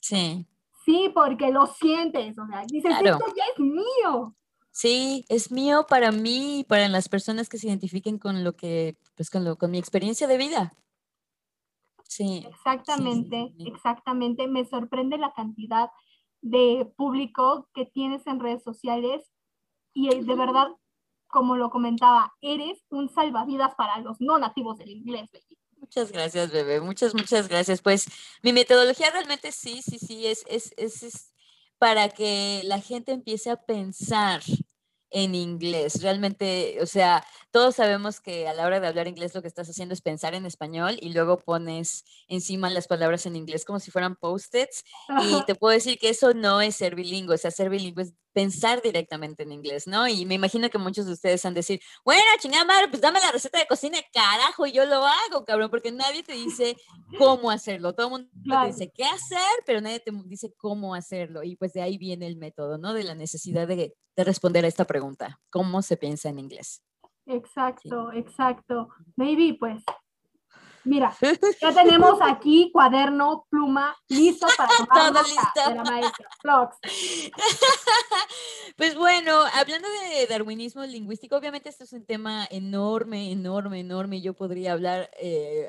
Sí. 0.00 0.46
Sí, 0.84 1.10
porque 1.14 1.50
lo 1.50 1.66
sientes, 1.66 2.38
o 2.38 2.46
sea, 2.46 2.64
dices, 2.66 2.92
esto 3.04 3.24
ya 3.36 3.44
es 3.52 3.58
mío. 3.58 4.34
Sí, 4.78 5.24
es 5.28 5.50
mío 5.50 5.86
para 5.88 6.12
mí 6.12 6.60
y 6.60 6.64
para 6.64 6.86
las 6.86 7.08
personas 7.08 7.48
que 7.48 7.58
se 7.58 7.66
identifiquen 7.66 8.16
con 8.16 8.44
lo 8.44 8.54
que, 8.54 8.96
pues 9.16 9.28
con, 9.28 9.44
lo, 9.44 9.58
con 9.58 9.72
mi 9.72 9.78
experiencia 9.78 10.28
de 10.28 10.38
vida. 10.38 10.72
Sí. 12.04 12.44
Exactamente, 12.48 13.52
exactamente. 13.58 14.46
Me 14.46 14.64
sorprende 14.64 15.18
la 15.18 15.32
cantidad 15.32 15.90
de 16.42 16.88
público 16.96 17.68
que 17.74 17.86
tienes 17.86 18.24
en 18.28 18.38
redes 18.38 18.62
sociales 18.62 19.28
y 19.94 20.10
de 20.10 20.34
verdad, 20.36 20.68
como 21.26 21.56
lo 21.56 21.70
comentaba, 21.70 22.32
eres 22.40 22.78
un 22.88 23.08
salvavidas 23.08 23.74
para 23.74 23.98
los 23.98 24.20
no 24.20 24.38
nativos 24.38 24.78
del 24.78 24.90
inglés, 24.90 25.28
Muchas 25.76 26.12
gracias, 26.12 26.52
bebé. 26.52 26.80
Muchas, 26.80 27.14
muchas 27.14 27.48
gracias. 27.48 27.82
Pues 27.82 28.06
mi 28.44 28.52
metodología 28.52 29.10
realmente 29.10 29.50
sí, 29.50 29.82
sí, 29.82 29.98
sí, 29.98 30.24
es, 30.26 30.44
es, 30.48 30.72
es 30.76 31.32
para 31.78 32.08
que 32.10 32.62
la 32.64 32.80
gente 32.80 33.10
empiece 33.10 33.50
a 33.50 33.56
pensar 33.56 34.42
en 35.10 35.34
inglés. 35.34 36.02
Realmente, 36.02 36.78
o 36.80 36.86
sea, 36.86 37.24
todos 37.50 37.76
sabemos 37.76 38.20
que 38.20 38.48
a 38.48 38.54
la 38.54 38.66
hora 38.66 38.80
de 38.80 38.86
hablar 38.86 39.08
inglés 39.08 39.34
lo 39.34 39.42
que 39.42 39.48
estás 39.48 39.68
haciendo 39.68 39.94
es 39.94 40.02
pensar 40.02 40.34
en 40.34 40.46
español 40.46 40.98
y 41.00 41.12
luego 41.12 41.38
pones 41.38 42.04
encima 42.28 42.70
las 42.70 42.86
palabras 42.86 43.26
en 43.26 43.36
inglés 43.36 43.64
como 43.64 43.80
si 43.80 43.90
fueran 43.90 44.16
post-its. 44.16 44.84
Y 45.22 45.42
te 45.46 45.54
puedo 45.54 45.72
decir 45.72 45.98
que 45.98 46.10
eso 46.10 46.34
no 46.34 46.60
es 46.60 46.76
ser 46.76 46.94
bilingüe, 46.94 47.34
o 47.34 47.38
sea, 47.38 47.50
ser 47.50 47.70
bilingüe 47.70 48.02
es 48.02 48.14
pensar 48.38 48.80
directamente 48.80 49.42
en 49.42 49.50
inglés, 49.50 49.88
¿no? 49.88 50.06
Y 50.06 50.24
me 50.24 50.36
imagino 50.36 50.70
que 50.70 50.78
muchos 50.78 51.06
de 51.06 51.12
ustedes 51.12 51.44
han 51.44 51.54
de 51.54 51.58
decir, 51.58 51.80
bueno, 52.04 52.22
chingada 52.38 52.64
madre, 52.64 52.86
pues 52.86 53.02
dame 53.02 53.18
la 53.18 53.32
receta 53.32 53.58
de 53.58 53.66
cocina, 53.66 53.98
carajo, 54.12 54.64
y 54.64 54.70
yo 54.70 54.86
lo 54.86 55.04
hago, 55.04 55.44
cabrón, 55.44 55.70
porque 55.70 55.90
nadie 55.90 56.22
te 56.22 56.34
dice 56.34 56.76
cómo 57.18 57.50
hacerlo. 57.50 57.94
Todo 57.94 58.06
el 58.06 58.12
mundo 58.12 58.28
te 58.48 58.66
dice 58.68 58.92
qué 58.94 59.02
hacer, 59.02 59.40
pero 59.66 59.80
nadie 59.80 59.98
te 59.98 60.12
dice 60.26 60.54
cómo 60.56 60.94
hacerlo. 60.94 61.42
Y 61.42 61.56
pues 61.56 61.72
de 61.72 61.82
ahí 61.82 61.98
viene 61.98 62.28
el 62.28 62.36
método, 62.36 62.78
¿no? 62.78 62.94
De 62.94 63.02
la 63.02 63.16
necesidad 63.16 63.66
de, 63.66 63.96
de 64.14 64.24
responder 64.24 64.64
a 64.64 64.68
esta 64.68 64.84
pregunta, 64.84 65.40
¿cómo 65.50 65.82
se 65.82 65.96
piensa 65.96 66.28
en 66.28 66.38
inglés? 66.38 66.84
Exacto, 67.26 68.12
exacto. 68.12 68.88
Maybe, 69.16 69.56
pues, 69.58 69.82
mira, 70.84 71.16
ya 71.60 71.72
tenemos 71.72 72.18
aquí 72.22 72.70
cuaderno, 72.72 73.46
pluma, 73.50 73.96
listo 74.08 74.46
para 74.56 74.68
tomar 74.76 75.12
Todo 75.12 75.22
listo. 75.22 75.68
de 75.70 75.74
la 75.74 75.84
maestra. 75.84 76.28
Pues 78.76 78.94
bueno, 78.94 79.40
hablando 79.54 79.88
de 79.88 80.26
darwinismo 80.28 80.84
lingüístico, 80.84 81.36
obviamente 81.36 81.68
esto 81.68 81.82
es 81.82 81.92
un 81.92 82.04
tema 82.04 82.46
enorme, 82.48 83.32
enorme, 83.32 83.80
enorme. 83.80 84.20
Yo 84.20 84.34
podría 84.34 84.72
hablar 84.72 85.10
eh, 85.20 85.68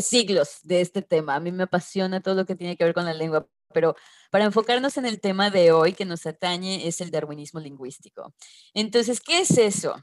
siglos 0.00 0.58
de 0.64 0.80
este 0.80 1.00
tema. 1.02 1.36
A 1.36 1.40
mí 1.40 1.52
me 1.52 1.62
apasiona 1.62 2.20
todo 2.20 2.34
lo 2.34 2.44
que 2.44 2.56
tiene 2.56 2.76
que 2.76 2.84
ver 2.84 2.94
con 2.94 3.04
la 3.04 3.14
lengua, 3.14 3.46
pero 3.72 3.94
para 4.30 4.46
enfocarnos 4.46 4.96
en 4.96 5.06
el 5.06 5.20
tema 5.20 5.50
de 5.50 5.70
hoy 5.70 5.92
que 5.92 6.04
nos 6.04 6.26
atañe 6.26 6.88
es 6.88 7.00
el 7.00 7.12
darwinismo 7.12 7.60
lingüístico. 7.60 8.34
Entonces, 8.72 9.20
¿qué 9.20 9.40
es 9.40 9.56
eso? 9.56 9.94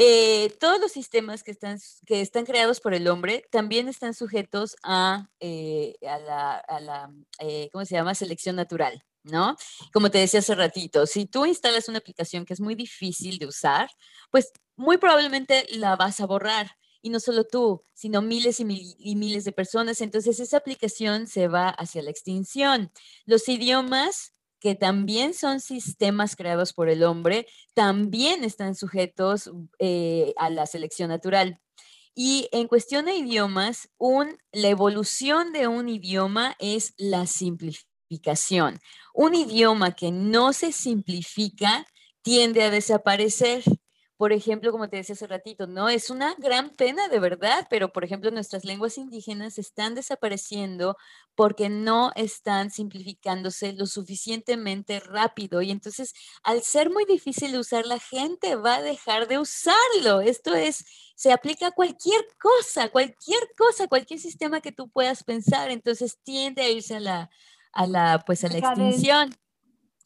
Eh, 0.00 0.56
todos 0.60 0.80
los 0.80 0.92
sistemas 0.92 1.42
que 1.42 1.50
están, 1.50 1.80
que 2.06 2.20
están 2.20 2.46
creados 2.46 2.80
por 2.80 2.94
el 2.94 3.08
hombre 3.08 3.44
también 3.50 3.88
están 3.88 4.14
sujetos 4.14 4.76
a, 4.84 5.28
eh, 5.40 5.96
a 6.06 6.18
la, 6.20 7.10
eh, 7.40 7.68
¿cómo 7.72 7.84
se 7.84 7.96
llama? 7.96 8.14
Selección 8.14 8.54
natural, 8.54 9.02
¿no? 9.24 9.56
Como 9.92 10.08
te 10.08 10.18
decía 10.18 10.38
hace 10.38 10.54
ratito, 10.54 11.04
si 11.06 11.26
tú 11.26 11.46
instalas 11.46 11.88
una 11.88 11.98
aplicación 11.98 12.44
que 12.44 12.54
es 12.54 12.60
muy 12.60 12.76
difícil 12.76 13.38
de 13.38 13.46
usar, 13.46 13.90
pues 14.30 14.52
muy 14.76 14.98
probablemente 14.98 15.66
la 15.70 15.96
vas 15.96 16.20
a 16.20 16.26
borrar. 16.26 16.70
Y 17.02 17.10
no 17.10 17.18
solo 17.18 17.44
tú, 17.44 17.82
sino 17.94 18.22
miles 18.22 18.60
y, 18.60 18.94
y 18.98 19.16
miles 19.16 19.44
de 19.44 19.52
personas. 19.52 20.00
Entonces 20.00 20.38
esa 20.40 20.58
aplicación 20.58 21.26
se 21.26 21.48
va 21.48 21.68
hacia 21.70 22.02
la 22.02 22.10
extinción. 22.10 22.92
Los 23.24 23.48
idiomas 23.48 24.32
que 24.60 24.74
también 24.74 25.34
son 25.34 25.60
sistemas 25.60 26.36
creados 26.36 26.72
por 26.72 26.88
el 26.88 27.02
hombre, 27.04 27.46
también 27.74 28.44
están 28.44 28.74
sujetos 28.74 29.50
eh, 29.78 30.34
a 30.36 30.50
la 30.50 30.66
selección 30.66 31.08
natural. 31.08 31.60
Y 32.14 32.48
en 32.50 32.66
cuestión 32.66 33.04
de 33.04 33.14
idiomas, 33.14 33.90
un, 33.96 34.38
la 34.50 34.68
evolución 34.68 35.52
de 35.52 35.68
un 35.68 35.88
idioma 35.88 36.56
es 36.58 36.94
la 36.96 37.26
simplificación. 37.26 38.80
Un 39.14 39.34
idioma 39.34 39.92
que 39.92 40.10
no 40.10 40.52
se 40.52 40.72
simplifica 40.72 41.86
tiende 42.22 42.64
a 42.64 42.70
desaparecer 42.70 43.62
por 44.18 44.32
ejemplo, 44.32 44.72
como 44.72 44.88
te 44.88 44.96
decía 44.96 45.14
hace 45.14 45.28
ratito, 45.28 45.68
¿no? 45.68 45.88
Es 45.88 46.10
una 46.10 46.34
gran 46.38 46.70
pena 46.70 47.06
de 47.06 47.20
verdad, 47.20 47.68
pero 47.70 47.92
por 47.92 48.04
ejemplo, 48.04 48.32
nuestras 48.32 48.64
lenguas 48.64 48.98
indígenas 48.98 49.58
están 49.58 49.94
desapareciendo 49.94 50.96
porque 51.36 51.68
no 51.68 52.10
están 52.16 52.72
simplificándose 52.72 53.74
lo 53.74 53.86
suficientemente 53.86 54.98
rápido. 54.98 55.62
Y 55.62 55.70
entonces, 55.70 56.14
al 56.42 56.62
ser 56.62 56.90
muy 56.90 57.04
difícil 57.04 57.52
de 57.52 57.60
usar, 57.60 57.86
la 57.86 58.00
gente 58.00 58.56
va 58.56 58.74
a 58.76 58.82
dejar 58.82 59.28
de 59.28 59.38
usarlo. 59.38 60.20
Esto 60.20 60.52
es, 60.56 60.84
se 61.14 61.32
aplica 61.32 61.68
a 61.68 61.70
cualquier 61.70 62.26
cosa, 62.40 62.88
cualquier 62.88 63.48
cosa, 63.56 63.86
cualquier 63.86 64.18
sistema 64.18 64.60
que 64.60 64.72
tú 64.72 64.90
puedas 64.90 65.22
pensar. 65.22 65.70
Entonces, 65.70 66.18
tiende 66.24 66.62
a 66.62 66.68
irse 66.68 66.96
a 66.96 67.00
la, 67.00 67.30
a 67.72 67.86
la, 67.86 68.24
pues 68.26 68.42
a 68.42 68.48
la 68.48 68.58
extinción. 68.58 69.30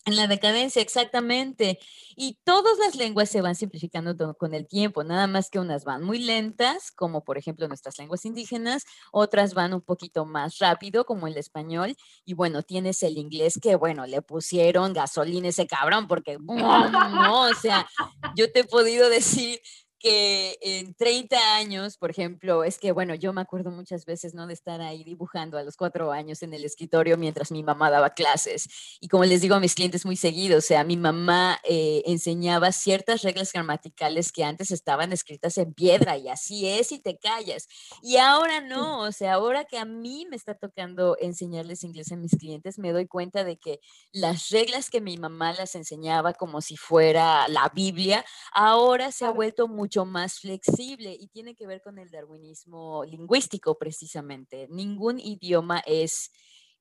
En 0.04 0.16
la 0.16 0.26
decadencia, 0.26 0.82
exactamente. 0.82 1.78
Y 2.16 2.36
todas 2.42 2.76
las 2.78 2.96
lenguas 2.96 3.30
se 3.30 3.40
van 3.40 3.54
simplificando 3.54 4.16
con 4.36 4.52
el 4.52 4.66
tiempo, 4.66 5.04
nada 5.04 5.28
más 5.28 5.48
que 5.48 5.60
unas 5.60 5.84
van 5.84 6.02
muy 6.02 6.18
lentas, 6.18 6.90
como 6.90 7.22
por 7.22 7.38
ejemplo 7.38 7.68
nuestras 7.68 7.98
lenguas 7.98 8.24
indígenas, 8.24 8.82
otras 9.12 9.54
van 9.54 9.74
un 9.74 9.80
poquito 9.80 10.24
más 10.24 10.58
rápido, 10.58 11.04
como 11.04 11.28
el 11.28 11.36
español. 11.36 11.94
Y 12.24 12.34
bueno, 12.34 12.62
tienes 12.62 13.02
el 13.04 13.16
inglés 13.16 13.60
que, 13.62 13.76
bueno, 13.76 14.04
le 14.06 14.22
pusieron 14.22 14.92
gasolina 14.92 15.48
ese 15.48 15.68
cabrón, 15.68 16.08
porque, 16.08 16.36
no, 16.40 17.42
o 17.42 17.54
sea, 17.54 17.88
yo 18.34 18.50
te 18.50 18.60
he 18.60 18.64
podido 18.64 19.08
decir 19.08 19.60
que 20.02 20.58
en 20.60 20.94
30 20.94 21.54
años, 21.54 21.96
por 21.96 22.10
ejemplo, 22.10 22.64
es 22.64 22.78
que, 22.78 22.90
bueno, 22.90 23.14
yo 23.14 23.32
me 23.32 23.40
acuerdo 23.40 23.70
muchas 23.70 24.04
veces, 24.04 24.34
¿no? 24.34 24.48
De 24.48 24.52
estar 24.52 24.80
ahí 24.80 25.04
dibujando 25.04 25.58
a 25.58 25.62
los 25.62 25.76
cuatro 25.76 26.10
años 26.10 26.42
en 26.42 26.52
el 26.54 26.64
escritorio 26.64 27.16
mientras 27.16 27.52
mi 27.52 27.62
mamá 27.62 27.88
daba 27.88 28.10
clases. 28.10 28.68
Y 29.00 29.06
como 29.06 29.24
les 29.24 29.40
digo 29.42 29.54
a 29.54 29.60
mis 29.60 29.76
clientes 29.76 30.04
muy 30.04 30.16
seguido, 30.16 30.58
o 30.58 30.60
sea, 30.60 30.82
mi 30.82 30.96
mamá 30.96 31.60
eh, 31.62 32.02
enseñaba 32.04 32.72
ciertas 32.72 33.22
reglas 33.22 33.52
gramaticales 33.52 34.32
que 34.32 34.42
antes 34.42 34.72
estaban 34.72 35.12
escritas 35.12 35.56
en 35.56 35.72
piedra 35.72 36.16
y 36.16 36.28
así 36.28 36.66
es 36.66 36.90
y 36.90 36.98
te 36.98 37.18
callas. 37.18 37.68
Y 38.02 38.16
ahora 38.16 38.60
no, 38.60 39.02
o 39.02 39.12
sea, 39.12 39.34
ahora 39.34 39.64
que 39.66 39.78
a 39.78 39.84
mí 39.84 40.26
me 40.28 40.34
está 40.34 40.54
tocando 40.54 41.16
enseñarles 41.20 41.84
inglés 41.84 42.10
a 42.10 42.16
mis 42.16 42.32
clientes, 42.32 42.76
me 42.80 42.90
doy 42.90 43.06
cuenta 43.06 43.44
de 43.44 43.56
que 43.56 43.78
las 44.10 44.48
reglas 44.48 44.90
que 44.90 45.00
mi 45.00 45.16
mamá 45.16 45.52
las 45.52 45.76
enseñaba 45.76 46.32
como 46.32 46.60
si 46.60 46.76
fuera 46.76 47.46
la 47.46 47.70
Biblia, 47.72 48.24
ahora 48.52 49.12
se 49.12 49.24
ha 49.24 49.30
vuelto 49.30 49.68
mucho 49.68 49.91
más 50.04 50.40
flexible 50.40 51.16
y 51.18 51.28
tiene 51.28 51.54
que 51.54 51.66
ver 51.66 51.82
con 51.82 51.98
el 51.98 52.10
darwinismo 52.10 53.04
lingüístico 53.04 53.78
precisamente. 53.78 54.66
Ningún 54.70 55.20
idioma 55.20 55.82
es 55.86 56.30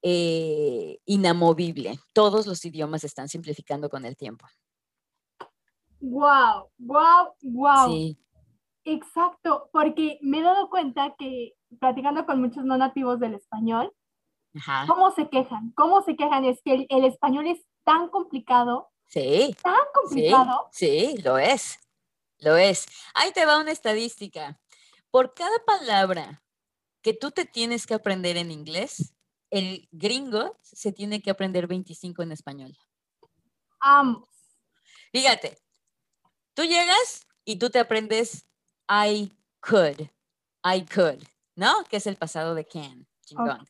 eh, 0.01 0.99
inamovible. 1.05 1.99
Todos 2.13 2.47
los 2.47 2.63
idiomas 2.65 3.03
están 3.03 3.29
simplificando 3.29 3.89
con 3.89 4.05
el 4.05 4.17
tiempo. 4.17 4.47
Wow, 5.99 6.69
wow, 6.79 7.35
wow. 7.43 7.91
Sí. 7.91 8.17
Exacto, 8.83 9.69
porque 9.71 10.17
me 10.21 10.39
he 10.39 10.41
dado 10.41 10.69
cuenta 10.69 11.13
que 11.19 11.53
platicando 11.79 12.25
con 12.25 12.41
muchos 12.41 12.65
no 12.65 12.77
nativos 12.77 13.19
del 13.19 13.35
español, 13.35 13.93
¿cómo 14.87 15.11
se 15.11 15.29
quejan? 15.29 15.71
¿Cómo 15.75 16.01
se 16.01 16.15
quejan? 16.15 16.45
Es 16.45 16.61
que 16.63 16.87
el, 16.89 17.05
español 17.05 17.45
es 17.45 17.63
tan 17.83 18.09
complicado. 18.09 18.89
Sí. 19.05 19.55
Tan 19.61 19.75
complicado. 19.93 20.67
sí, 20.71 21.15
lo 21.23 21.37
es. 21.37 21.77
Lo 22.41 22.57
es. 22.57 22.85
Ahí 23.13 23.31
te 23.31 23.45
va 23.45 23.59
una 23.59 23.71
estadística. 23.71 24.59
Por 25.11 25.33
cada 25.33 25.63
palabra 25.65 26.43
que 27.01 27.13
tú 27.13 27.31
te 27.31 27.45
tienes 27.45 27.85
que 27.85 27.93
aprender 27.93 28.37
en 28.37 28.51
inglés, 28.51 29.13
el 29.51 29.87
gringo 29.91 30.57
se 30.61 30.91
tiene 30.91 31.21
que 31.21 31.29
aprender 31.29 31.67
25 31.67 32.23
en 32.23 32.31
español. 32.31 32.77
Ambos. 33.79 34.29
Fíjate, 35.11 35.57
tú 36.53 36.63
llegas 36.63 37.27
y 37.45 37.57
tú 37.57 37.69
te 37.69 37.79
aprendes 37.79 38.45
I 38.89 39.31
could, 39.59 40.07
I 40.63 40.85
could, 40.85 41.23
¿no? 41.55 41.83
Que 41.85 41.97
es 41.97 42.07
el 42.07 42.15
pasado 42.15 42.55
de 42.55 42.65
can. 42.65 43.07
Chingón. 43.25 43.67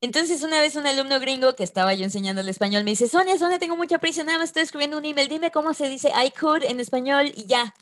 Entonces, 0.00 0.44
una 0.44 0.60
vez 0.60 0.76
un 0.76 0.86
alumno 0.86 1.18
gringo 1.18 1.56
que 1.56 1.64
estaba 1.64 1.92
yo 1.92 2.04
enseñando 2.04 2.40
el 2.40 2.48
español 2.48 2.84
me 2.84 2.90
dice, 2.90 3.08
Sonia, 3.08 3.36
Sonia, 3.36 3.58
tengo 3.58 3.76
mucha 3.76 3.98
prisa, 3.98 4.22
nada 4.22 4.38
más 4.38 4.50
estoy 4.50 4.62
escribiendo 4.62 4.96
un 4.96 5.04
email, 5.04 5.28
dime 5.28 5.50
cómo 5.50 5.74
se 5.74 5.88
dice 5.88 6.10
I 6.10 6.30
could 6.30 6.62
en 6.62 6.78
español 6.78 7.32
y 7.34 7.46
ya. 7.46 7.74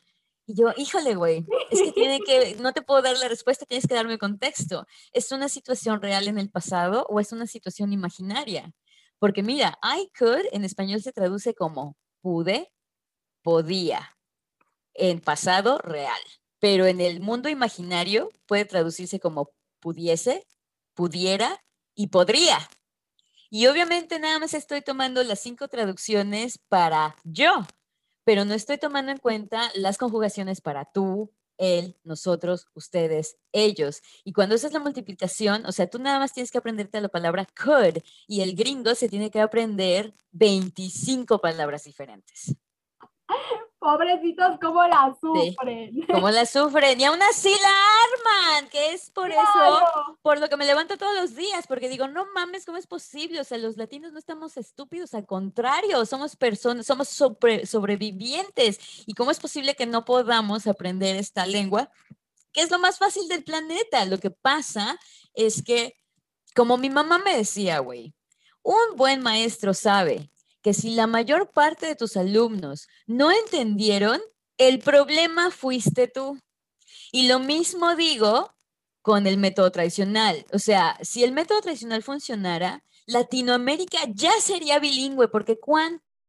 Y 0.46 0.54
yo, 0.54 0.72
híjole, 0.76 1.14
güey, 1.14 1.44
es 1.70 1.82
que 1.82 1.92
tiene 1.92 2.20
que, 2.20 2.56
no 2.60 2.72
te 2.72 2.80
puedo 2.80 3.02
dar 3.02 3.18
la 3.18 3.28
respuesta, 3.28 3.66
tienes 3.66 3.86
que 3.86 3.94
darme 3.94 4.16
contexto. 4.16 4.86
¿Es 5.12 5.30
una 5.30 5.48
situación 5.50 6.00
real 6.00 6.28
en 6.28 6.38
el 6.38 6.50
pasado 6.50 7.04
o 7.10 7.20
es 7.20 7.32
una 7.32 7.46
situación 7.46 7.92
imaginaria? 7.92 8.72
Porque 9.18 9.42
mira, 9.42 9.78
I 9.82 10.10
could 10.18 10.46
en 10.52 10.64
español 10.64 11.02
se 11.02 11.12
traduce 11.12 11.54
como 11.54 11.96
pude, 12.22 12.72
podía, 13.42 14.16
en 14.94 15.20
pasado 15.20 15.78
real, 15.78 16.20
pero 16.60 16.86
en 16.86 17.02
el 17.02 17.20
mundo 17.20 17.50
imaginario 17.50 18.30
puede 18.46 18.64
traducirse 18.64 19.20
como 19.20 19.50
pudiese, 19.80 20.46
pudiera 20.94 21.62
y 21.96 22.08
podría. 22.08 22.58
Y 23.50 23.66
obviamente 23.66 24.20
nada 24.20 24.38
más 24.38 24.54
estoy 24.54 24.82
tomando 24.82 25.22
las 25.24 25.40
cinco 25.40 25.66
traducciones 25.66 26.58
para 26.68 27.16
yo, 27.24 27.66
pero 28.24 28.44
no 28.44 28.54
estoy 28.54 28.78
tomando 28.78 29.10
en 29.10 29.18
cuenta 29.18 29.70
las 29.74 29.98
conjugaciones 29.98 30.60
para 30.60 30.84
tú, 30.84 31.32
él, 31.58 31.96
nosotros, 32.04 32.68
ustedes, 32.74 33.38
ellos. 33.52 34.02
Y 34.24 34.32
cuando 34.32 34.54
esa 34.54 34.66
es 34.66 34.72
la 34.72 34.80
multiplicación, 34.80 35.64
o 35.66 35.72
sea, 35.72 35.88
tú 35.88 35.98
nada 35.98 36.18
más 36.18 36.32
tienes 36.32 36.50
que 36.50 36.58
aprenderte 36.58 37.00
la 37.00 37.08
palabra 37.08 37.46
could 37.46 37.98
y 38.26 38.42
el 38.42 38.54
gringo 38.54 38.94
se 38.94 39.08
tiene 39.08 39.30
que 39.30 39.40
aprender 39.40 40.12
25 40.32 41.40
palabras 41.40 41.84
diferentes. 41.84 42.54
Pobrecitos, 43.78 44.58
¿cómo 44.60 44.82
la 44.86 45.16
sufren? 45.20 46.06
¿Cómo 46.12 46.30
la 46.30 46.44
sufren? 46.46 47.00
Y 47.00 47.04
aún 47.04 47.22
así 47.22 47.50
la 47.50 47.95
que 48.70 48.92
es 48.92 49.10
por 49.10 49.30
eso, 49.30 50.18
por 50.22 50.38
lo 50.38 50.48
que 50.48 50.56
me 50.56 50.66
levanto 50.66 50.96
todos 50.96 51.14
los 51.14 51.34
días, 51.34 51.66
porque 51.66 51.88
digo, 51.88 52.08
no 52.08 52.26
mames, 52.34 52.64
¿cómo 52.64 52.78
es 52.78 52.86
posible? 52.86 53.40
O 53.40 53.44
sea, 53.44 53.58
los 53.58 53.76
latinos 53.76 54.12
no 54.12 54.18
estamos 54.18 54.56
estúpidos, 54.56 55.14
al 55.14 55.26
contrario, 55.26 56.04
somos 56.06 56.36
personas, 56.36 56.86
somos 56.86 57.08
sobrevivientes. 57.08 58.78
¿Y 59.06 59.14
cómo 59.14 59.30
es 59.30 59.40
posible 59.40 59.74
que 59.74 59.86
no 59.86 60.04
podamos 60.04 60.66
aprender 60.66 61.16
esta 61.16 61.46
lengua? 61.46 61.90
Que 62.52 62.62
es 62.62 62.70
lo 62.70 62.78
más 62.78 62.98
fácil 62.98 63.28
del 63.28 63.44
planeta. 63.44 64.04
Lo 64.04 64.18
que 64.18 64.30
pasa 64.30 64.98
es 65.34 65.62
que, 65.62 65.94
como 66.54 66.78
mi 66.78 66.90
mamá 66.90 67.18
me 67.18 67.36
decía, 67.36 67.78
güey, 67.80 68.14
un 68.62 68.96
buen 68.96 69.22
maestro 69.22 69.74
sabe 69.74 70.30
que 70.62 70.74
si 70.74 70.94
la 70.94 71.06
mayor 71.06 71.52
parte 71.52 71.86
de 71.86 71.94
tus 71.94 72.16
alumnos 72.16 72.88
no 73.06 73.30
entendieron, 73.30 74.20
el 74.58 74.80
problema 74.80 75.50
fuiste 75.50 76.08
tú. 76.08 76.40
Y 77.12 77.28
lo 77.28 77.38
mismo 77.38 77.96
digo 77.96 78.54
con 79.02 79.26
el 79.26 79.38
método 79.38 79.70
tradicional. 79.70 80.44
O 80.52 80.58
sea, 80.58 80.98
si 81.02 81.22
el 81.22 81.32
método 81.32 81.60
tradicional 81.60 82.02
funcionara, 82.02 82.84
Latinoamérica 83.06 83.98
ya 84.08 84.32
sería 84.40 84.80
bilingüe, 84.80 85.28
porque 85.28 85.60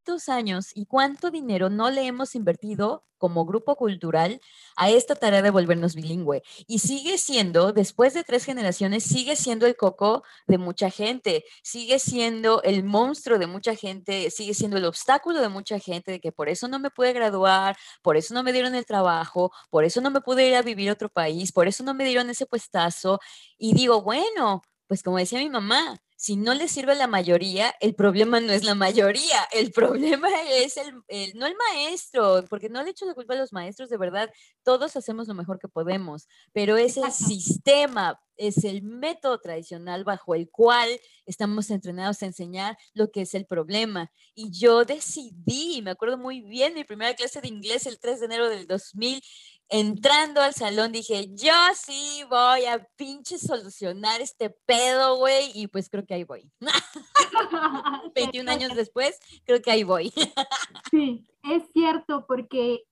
¿cuánto 0.07 0.31
años 0.31 0.71
y 0.73 0.85
cuánto 0.85 1.31
dinero 1.31 1.69
no 1.69 1.89
le 1.89 2.05
hemos 2.05 2.33
invertido 2.35 3.03
como 3.17 3.45
grupo 3.45 3.75
cultural 3.75 4.39
a 4.77 4.89
esta 4.89 5.15
tarea 5.15 5.41
de 5.41 5.49
volvernos 5.49 5.95
bilingüe? 5.95 6.43
Y 6.65 6.79
sigue 6.79 7.17
siendo, 7.17 7.73
después 7.73 8.13
de 8.13 8.23
tres 8.23 8.45
generaciones, 8.45 9.03
sigue 9.03 9.35
siendo 9.35 9.65
el 9.65 9.75
coco 9.75 10.23
de 10.47 10.57
mucha 10.57 10.89
gente, 10.89 11.43
sigue 11.61 11.99
siendo 11.99 12.61
el 12.63 12.85
monstruo 12.85 13.37
de 13.37 13.47
mucha 13.47 13.75
gente, 13.75 14.31
sigue 14.31 14.53
siendo 14.53 14.77
el 14.77 14.85
obstáculo 14.85 15.41
de 15.41 15.49
mucha 15.49 15.77
gente, 15.79 16.11
de 16.11 16.19
que 16.21 16.31
por 16.31 16.47
eso 16.47 16.69
no 16.69 16.79
me 16.79 16.89
pude 16.89 17.11
graduar, 17.11 17.75
por 18.01 18.15
eso 18.15 18.33
no 18.33 18.43
me 18.43 18.53
dieron 18.53 18.75
el 18.75 18.85
trabajo, 18.85 19.51
por 19.69 19.83
eso 19.83 19.99
no 19.99 20.09
me 20.09 20.21
pude 20.21 20.47
ir 20.47 20.55
a 20.55 20.61
vivir 20.61 20.89
a 20.89 20.93
otro 20.93 21.09
país, 21.09 21.51
por 21.51 21.67
eso 21.67 21.83
no 21.83 21.93
me 21.93 22.05
dieron 22.05 22.29
ese 22.29 22.45
puestazo. 22.45 23.19
Y 23.57 23.73
digo, 23.73 24.01
bueno, 24.01 24.61
pues 24.87 25.03
como 25.03 25.17
decía 25.17 25.39
mi 25.39 25.49
mamá, 25.49 25.99
si 26.17 26.35
no 26.35 26.55
le 26.55 26.67
sirve 26.67 26.93
a 26.93 26.95
la 26.95 27.05
mayoría, 27.05 27.75
el 27.79 27.93
problema 27.93 28.39
no 28.39 28.51
es 28.51 28.63
la 28.63 28.73
mayoría, 28.73 29.47
el 29.53 29.71
problema 29.71 30.27
es 30.49 30.75
el, 30.75 30.93
no 31.35 31.45
el 31.45 31.55
maestro, 31.55 32.43
porque 32.49 32.69
no 32.69 32.83
le 32.83 32.89
echo 32.89 33.05
la 33.05 33.13
culpa 33.13 33.35
a 33.35 33.37
los 33.37 33.53
maestros, 33.53 33.89
de 33.89 33.97
verdad, 33.97 34.29
todos 34.63 34.97
hacemos 34.97 35.27
lo 35.27 35.35
mejor 35.35 35.59
que 35.59 35.67
podemos, 35.67 36.27
pero 36.53 36.75
es 36.75 36.97
el 36.97 37.11
sistema, 37.11 38.19
es 38.35 38.63
el 38.63 38.81
método 38.81 39.39
tradicional 39.39 40.03
bajo 40.03 40.33
el 40.33 40.49
cual 40.49 40.89
estamos 41.27 41.69
entrenados 41.69 42.21
a 42.23 42.25
enseñar 42.25 42.77
lo 42.93 43.11
que 43.11 43.21
es 43.21 43.35
el 43.35 43.45
problema. 43.45 44.11
Y 44.33 44.51
yo 44.51 44.85
decidí, 44.85 45.81
me 45.83 45.91
acuerdo 45.91 46.17
muy 46.17 46.41
bien, 46.41 46.73
mi 46.73 46.83
primera 46.83 47.13
clase 47.15 47.41
de 47.41 47.47
inglés 47.47 47.85
el 47.85 47.99
3 47.99 48.19
de 48.19 48.25
enero 48.25 48.49
del 48.49 48.65
2000, 48.65 49.21
entrando 49.69 50.41
al 50.41 50.53
salón 50.53 50.91
dije, 50.91 51.29
yo 51.33 51.53
sí 51.75 52.23
voy 52.29 52.65
a 52.65 52.87
pinche 52.95 53.37
solucionar 53.37 54.21
este 54.21 54.49
pedo, 54.49 55.17
güey, 55.17 55.51
y 55.53 55.67
pues 55.67 55.89
creo 55.89 56.05
que 56.05 56.13
ahí 56.13 56.23
voy. 56.23 56.51
21 58.15 58.49
años 58.49 58.75
después, 58.75 59.19
creo 59.45 59.61
que 59.61 59.71
ahí 59.71 59.83
voy. 59.83 60.11
sí, 60.91 61.25
es 61.43 61.63
cierto, 61.73 62.25
porque 62.27 62.83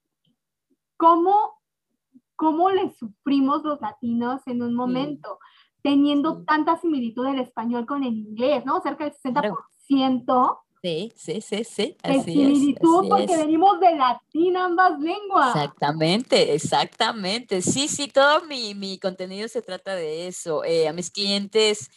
¿cómo, 0.98 1.60
cómo 2.36 2.70
le 2.70 2.94
sufrimos 2.96 3.64
los 3.64 3.80
latinos 3.82 4.42
en 4.46 4.62
un 4.62 4.76
momento? 4.76 5.40
Teniendo 5.82 6.44
tanta 6.44 6.78
similitud 6.80 7.26
del 7.26 7.40
español 7.40 7.86
con 7.86 8.04
el 8.04 8.14
inglés, 8.14 8.66
¿no? 8.66 8.82
Cerca 8.82 9.06
del 9.06 9.14
60%. 9.14 10.60
Sí, 10.82 11.12
sí, 11.16 11.42
sí, 11.42 11.64
sí. 11.64 11.98
Así 12.04 12.24
similitud 12.24 13.10
porque 13.10 13.38
venimos 13.38 13.80
de 13.80 13.96
latín 13.96 14.56
ambas 14.56 15.00
lenguas. 15.00 15.56
Exactamente, 15.56 16.54
exactamente. 16.54 17.62
Sí, 17.62 17.88
sí, 17.88 18.08
todo 18.08 18.44
mi, 18.46 18.76
mi 18.76 19.00
contenido 19.00 19.48
se 19.48 19.62
trata 19.62 19.96
de 19.96 20.28
eso. 20.28 20.64
Eh, 20.64 20.88
a 20.88 20.94
mis 20.94 21.10
clientes 21.10 21.90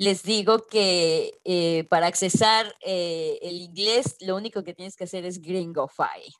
les 0.00 0.22
digo 0.22 0.66
que 0.66 1.40
eh, 1.44 1.84
para 1.90 2.06
accesar 2.06 2.74
eh, 2.80 3.38
el 3.42 3.56
inglés, 3.60 4.16
lo 4.20 4.34
único 4.36 4.64
que 4.64 4.72
tienes 4.72 4.96
que 4.96 5.04
hacer 5.04 5.26
es 5.26 5.42
gringofy. 5.42 6.32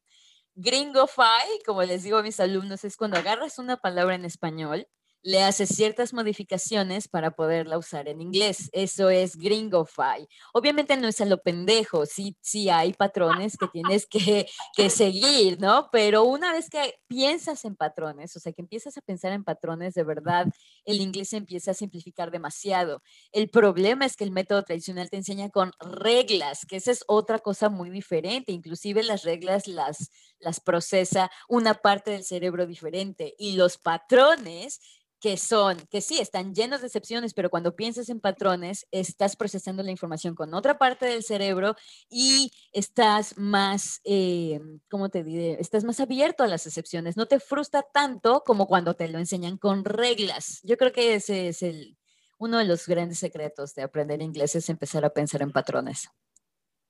Gringofy, 0.54 1.62
como 1.66 1.82
les 1.82 2.02
digo 2.02 2.16
a 2.16 2.22
mis 2.22 2.40
alumnos, 2.40 2.84
es 2.84 2.96
cuando 2.96 3.18
agarras 3.18 3.58
una 3.58 3.76
palabra 3.76 4.14
en 4.14 4.24
español, 4.24 4.86
le 5.22 5.42
haces 5.42 5.68
ciertas 5.68 6.12
modificaciones 6.12 7.08
para 7.08 7.32
poderla 7.32 7.78
usar 7.78 8.08
en 8.08 8.20
inglés. 8.20 8.70
Eso 8.72 9.10
es 9.10 9.36
gringofy. 9.36 10.28
Obviamente 10.52 10.96
no 10.96 11.08
es 11.08 11.20
a 11.20 11.24
lo 11.24 11.42
pendejo, 11.42 12.06
sí, 12.06 12.36
sí 12.40 12.70
hay 12.70 12.92
patrones 12.92 13.56
que 13.56 13.68
tienes 13.68 14.06
que, 14.06 14.48
que 14.76 14.90
seguir, 14.90 15.60
¿no? 15.60 15.88
Pero 15.92 16.24
una 16.24 16.52
vez 16.52 16.70
que 16.70 17.00
piensas 17.06 17.64
en 17.64 17.76
patrones, 17.76 18.34
o 18.36 18.40
sea, 18.40 18.52
que 18.52 18.62
empiezas 18.62 18.96
a 18.96 19.02
pensar 19.02 19.32
en 19.32 19.44
patrones, 19.44 19.94
de 19.94 20.04
verdad, 20.04 20.46
el 20.84 21.00
inglés 21.00 21.32
empieza 21.32 21.72
a 21.72 21.74
simplificar 21.74 22.30
demasiado. 22.30 23.02
El 23.32 23.50
problema 23.50 24.06
es 24.06 24.16
que 24.16 24.24
el 24.24 24.30
método 24.30 24.62
tradicional 24.62 25.10
te 25.10 25.16
enseña 25.16 25.50
con 25.50 25.72
reglas, 25.80 26.64
que 26.66 26.76
esa 26.76 26.92
es 26.92 27.04
otra 27.06 27.38
cosa 27.38 27.68
muy 27.68 27.90
diferente. 27.90 28.52
Inclusive 28.52 29.02
las 29.02 29.22
reglas 29.24 29.66
las, 29.66 30.10
las 30.38 30.60
procesa 30.60 31.30
una 31.48 31.74
parte 31.74 32.10
del 32.10 32.24
cerebro 32.24 32.66
diferente 32.66 33.34
y 33.38 33.52
los 33.52 33.78
patrones 33.78 34.80
que 35.20 35.36
son, 35.36 35.76
que 35.90 36.00
sí, 36.00 36.18
están 36.18 36.54
llenos 36.54 36.80
de 36.80 36.86
excepciones, 36.86 37.34
pero 37.34 37.50
cuando 37.50 37.76
piensas 37.76 38.08
en 38.08 38.20
patrones, 38.20 38.86
estás 38.90 39.36
procesando 39.36 39.82
la 39.82 39.90
información 39.90 40.34
con 40.34 40.54
otra 40.54 40.78
parte 40.78 41.06
del 41.06 41.22
cerebro 41.22 41.76
y 42.08 42.50
estás 42.72 43.36
más, 43.36 44.00
eh, 44.04 44.60
¿cómo 44.88 45.10
te 45.10 45.22
diré? 45.22 45.60
Estás 45.60 45.84
más 45.84 46.00
abierto 46.00 46.42
a 46.42 46.48
las 46.48 46.66
excepciones. 46.66 47.16
No 47.16 47.26
te 47.26 47.38
frustra 47.38 47.82
tanto 47.82 48.42
como 48.44 48.66
cuando 48.66 48.94
te 48.94 49.08
lo 49.08 49.18
enseñan 49.18 49.58
con 49.58 49.84
reglas. 49.84 50.60
Yo 50.62 50.76
creo 50.78 50.92
que 50.92 51.14
ese 51.14 51.48
es 51.48 51.62
el, 51.62 51.98
uno 52.38 52.56
de 52.56 52.64
los 52.64 52.86
grandes 52.86 53.18
secretos 53.18 53.74
de 53.74 53.82
aprender 53.82 54.22
inglés, 54.22 54.54
es 54.54 54.70
empezar 54.70 55.04
a 55.04 55.10
pensar 55.10 55.42
en 55.42 55.52
patrones. 55.52 56.08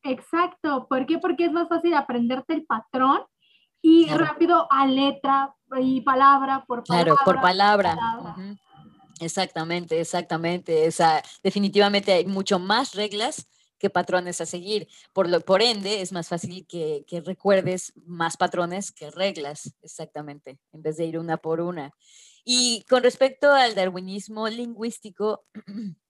Exacto. 0.04 0.86
¿Por 0.88 1.04
qué? 1.04 1.18
Porque 1.18 1.46
es 1.46 1.52
más 1.52 1.68
fácil 1.68 1.94
aprenderte 1.94 2.54
el 2.54 2.64
patrón 2.64 3.22
y 3.82 4.06
rápido 4.06 4.66
a 4.70 4.86
letra 4.86 5.54
y 5.80 6.00
palabra 6.02 6.64
por 6.66 6.84
palabra. 6.84 7.14
Claro, 7.14 7.20
por 7.24 7.40
palabra. 7.40 7.98
Exactamente, 9.20 10.00
exactamente. 10.00 10.86
Esa, 10.86 11.22
definitivamente 11.42 12.12
hay 12.12 12.26
mucho 12.26 12.58
más 12.58 12.94
reglas 12.94 13.46
que 13.78 13.90
patrones 13.90 14.40
a 14.40 14.46
seguir. 14.46 14.88
Por, 15.12 15.28
lo, 15.28 15.40
por 15.40 15.62
ende, 15.62 16.00
es 16.00 16.12
más 16.12 16.28
fácil 16.28 16.66
que, 16.66 17.04
que 17.06 17.20
recuerdes 17.20 17.92
más 18.06 18.36
patrones 18.36 18.92
que 18.92 19.10
reglas, 19.10 19.74
exactamente, 19.82 20.58
en 20.72 20.82
vez 20.82 20.96
de 20.96 21.06
ir 21.06 21.18
una 21.18 21.38
por 21.38 21.60
una. 21.60 21.92
Y 22.44 22.84
con 22.88 23.02
respecto 23.02 23.52
al 23.52 23.74
darwinismo 23.74 24.48
lingüístico, 24.48 25.44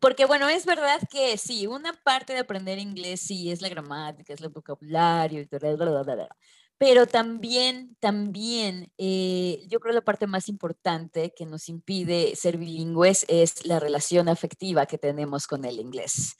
porque 0.00 0.26
bueno, 0.26 0.48
es 0.48 0.66
verdad 0.66 1.00
que 1.10 1.36
sí, 1.38 1.66
una 1.66 1.92
parte 1.92 2.32
de 2.32 2.40
aprender 2.40 2.78
inglés 2.78 3.20
sí 3.20 3.50
es 3.50 3.60
la 3.60 3.68
gramática, 3.68 4.32
es 4.32 4.40
el 4.40 4.48
vocabulario, 4.48 5.46
pero 6.78 7.06
también, 7.06 7.96
también, 8.00 8.92
eh, 8.98 9.64
yo 9.68 9.80
creo 9.80 9.94
la 9.94 10.02
parte 10.02 10.26
más 10.26 10.48
importante 10.48 11.32
que 11.34 11.46
nos 11.46 11.70
impide 11.70 12.36
ser 12.36 12.58
bilingües 12.58 13.24
es 13.28 13.64
la 13.64 13.80
relación 13.80 14.28
afectiva 14.28 14.84
que 14.84 14.98
tenemos 14.98 15.46
con 15.46 15.64
el 15.64 15.80
inglés. 15.80 16.36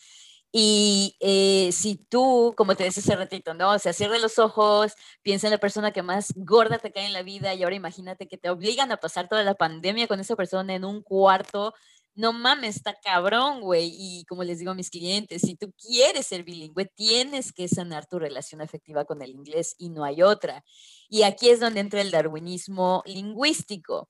Y 0.52 1.16
eh, 1.20 1.70
si 1.72 1.96
tú, 1.96 2.54
como 2.56 2.76
te 2.76 2.84
decía 2.84 3.02
hace 3.02 3.16
ratito, 3.16 3.52
¿no? 3.54 3.72
O 3.72 3.78
sea, 3.78 3.92
cierra 3.92 4.18
los 4.18 4.38
ojos, 4.38 4.92
piensa 5.22 5.46
en 5.48 5.50
la 5.50 5.58
persona 5.58 5.90
que 5.92 6.02
más 6.02 6.32
gorda 6.36 6.78
te 6.78 6.92
cae 6.92 7.06
en 7.06 7.12
la 7.12 7.22
vida 7.22 7.54
y 7.54 7.62
ahora 7.62 7.76
imagínate 7.76 8.26
que 8.28 8.38
te 8.38 8.48
obligan 8.48 8.90
a 8.92 8.96
pasar 8.96 9.28
toda 9.28 9.42
la 9.42 9.54
pandemia 9.54 10.06
con 10.06 10.20
esa 10.20 10.36
persona 10.36 10.74
en 10.74 10.84
un 10.84 11.02
cuarto 11.02 11.74
no 12.16 12.32
mames, 12.32 12.76
está 12.76 12.94
cabrón, 12.94 13.60
güey. 13.60 13.92
Y 13.94 14.24
como 14.26 14.44
les 14.44 14.58
digo 14.58 14.72
a 14.72 14.74
mis 14.74 14.90
clientes, 14.90 15.42
si 15.42 15.56
tú 15.56 15.72
quieres 15.72 16.26
ser 16.26 16.42
bilingüe, 16.44 16.86
tienes 16.86 17.52
que 17.52 17.68
sanar 17.68 18.06
tu 18.06 18.18
relación 18.18 18.60
afectiva 18.62 19.04
con 19.04 19.22
el 19.22 19.30
inglés 19.30 19.74
y 19.78 19.90
no 19.90 20.04
hay 20.04 20.22
otra. 20.22 20.64
Y 21.08 21.22
aquí 21.22 21.50
es 21.50 21.60
donde 21.60 21.80
entra 21.80 22.00
el 22.00 22.10
darwinismo 22.10 23.02
lingüístico. 23.06 24.08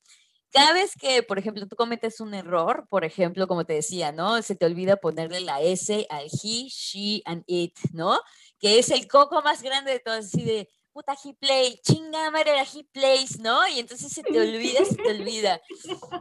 Cada 0.53 0.73
vez 0.73 0.93
que, 0.99 1.23
por 1.23 1.39
ejemplo, 1.39 1.67
tú 1.67 1.77
cometes 1.77 2.21
un 2.21 2.33
error, 2.33 2.87
por 2.89 3.05
ejemplo, 3.05 3.47
como 3.47 3.67
te 3.67 3.75
decía, 3.75 4.13
¿no? 4.13 4.41
Se 4.43 4.55
te 4.57 4.65
olvida 4.65 4.97
ponerle 4.97 5.41
la 5.41 5.61
S 5.61 6.07
al 6.09 6.27
he, 6.27 6.69
she 6.69 7.23
and 7.27 7.45
it, 7.47 7.77
¿no? 7.93 8.19
Que 8.59 8.79
es 8.79 8.91
el 8.91 9.07
coco 9.09 9.43
más 9.43 9.63
grande 9.63 9.93
de 9.93 10.01
todas, 10.01 10.27
así 10.27 10.45
de, 10.45 10.71
puta, 10.97 11.15
he 11.23 11.35
play, 11.35 11.79
chinga 11.83 12.31
madre 12.31 12.53
era 12.53 12.63
he 12.63 12.83
plays, 12.85 13.39
¿no? 13.39 13.69
Y 13.69 13.81
entonces 13.81 14.11
se 14.11 14.23
te 14.23 14.41
olvida, 14.41 14.83
se 14.83 14.95
te 14.95 15.11
olvida. 15.11 15.61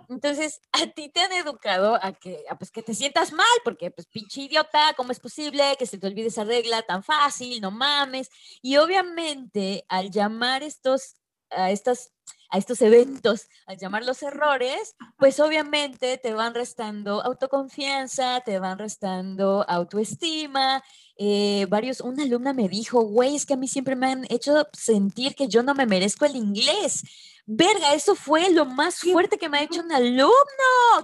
Entonces, 0.09 0.59
a 0.73 0.85
ti 0.88 1.07
te 1.07 1.21
han 1.21 1.31
educado 1.31 1.97
a 2.01 2.11
que, 2.11 2.43
pues, 2.59 2.71
que 2.71 2.83
te 2.83 2.93
sientas 2.93 3.31
mal, 3.31 3.47
porque, 3.63 3.89
pues, 3.89 4.05
pinche 4.07 4.41
idiota, 4.41 4.93
¿cómo 4.97 5.13
es 5.13 5.21
posible 5.21 5.77
que 5.79 5.85
se 5.85 5.97
te 5.97 6.07
olvide 6.07 6.27
esa 6.27 6.43
regla 6.43 6.81
tan 6.81 7.03
fácil? 7.03 7.61
No 7.61 7.71
mames. 7.71 8.29
Y 8.61 8.75
obviamente, 8.75 9.85
al 9.88 10.11
llamar 10.11 10.61
estos, 10.61 11.15
a 11.51 11.71
estas 11.71 12.12
a 12.49 12.58
estos 12.58 12.81
eventos, 12.81 13.49
al 13.65 13.77
llamar 13.77 14.05
los 14.05 14.21
errores, 14.23 14.95
pues 15.17 15.39
obviamente 15.39 16.17
te 16.17 16.34
van 16.34 16.53
restando 16.53 17.21
autoconfianza, 17.21 18.41
te 18.41 18.60
van 18.60 18.77
restando 18.77 19.65
autoestima. 19.67 20.84
Eh, 21.17 21.65
varios, 21.69 22.01
una 22.01 22.23
alumna 22.23 22.53
me 22.53 22.69
dijo, 22.69 23.01
güey, 23.01 23.36
es 23.36 23.45
que 23.45 23.53
a 23.53 23.58
mí 23.58 23.67
siempre 23.67 23.95
me 23.95 24.08
han 24.08 24.25
hecho 24.29 24.67
sentir 24.73 25.36
que 25.36 25.47
yo 25.47 25.63
no 25.63 25.73
me 25.73 25.86
merezco 25.86 26.25
el 26.25 26.36
inglés. 26.36 27.03
Verga, 27.47 27.93
eso 27.93 28.15
fue 28.15 28.49
lo 28.49 28.65
más 28.65 28.99
fuerte 28.99 29.38
que 29.38 29.49
me 29.49 29.60
ha 29.60 29.63
hecho 29.63 29.81
un 29.81 29.91
alumno, 29.91 30.34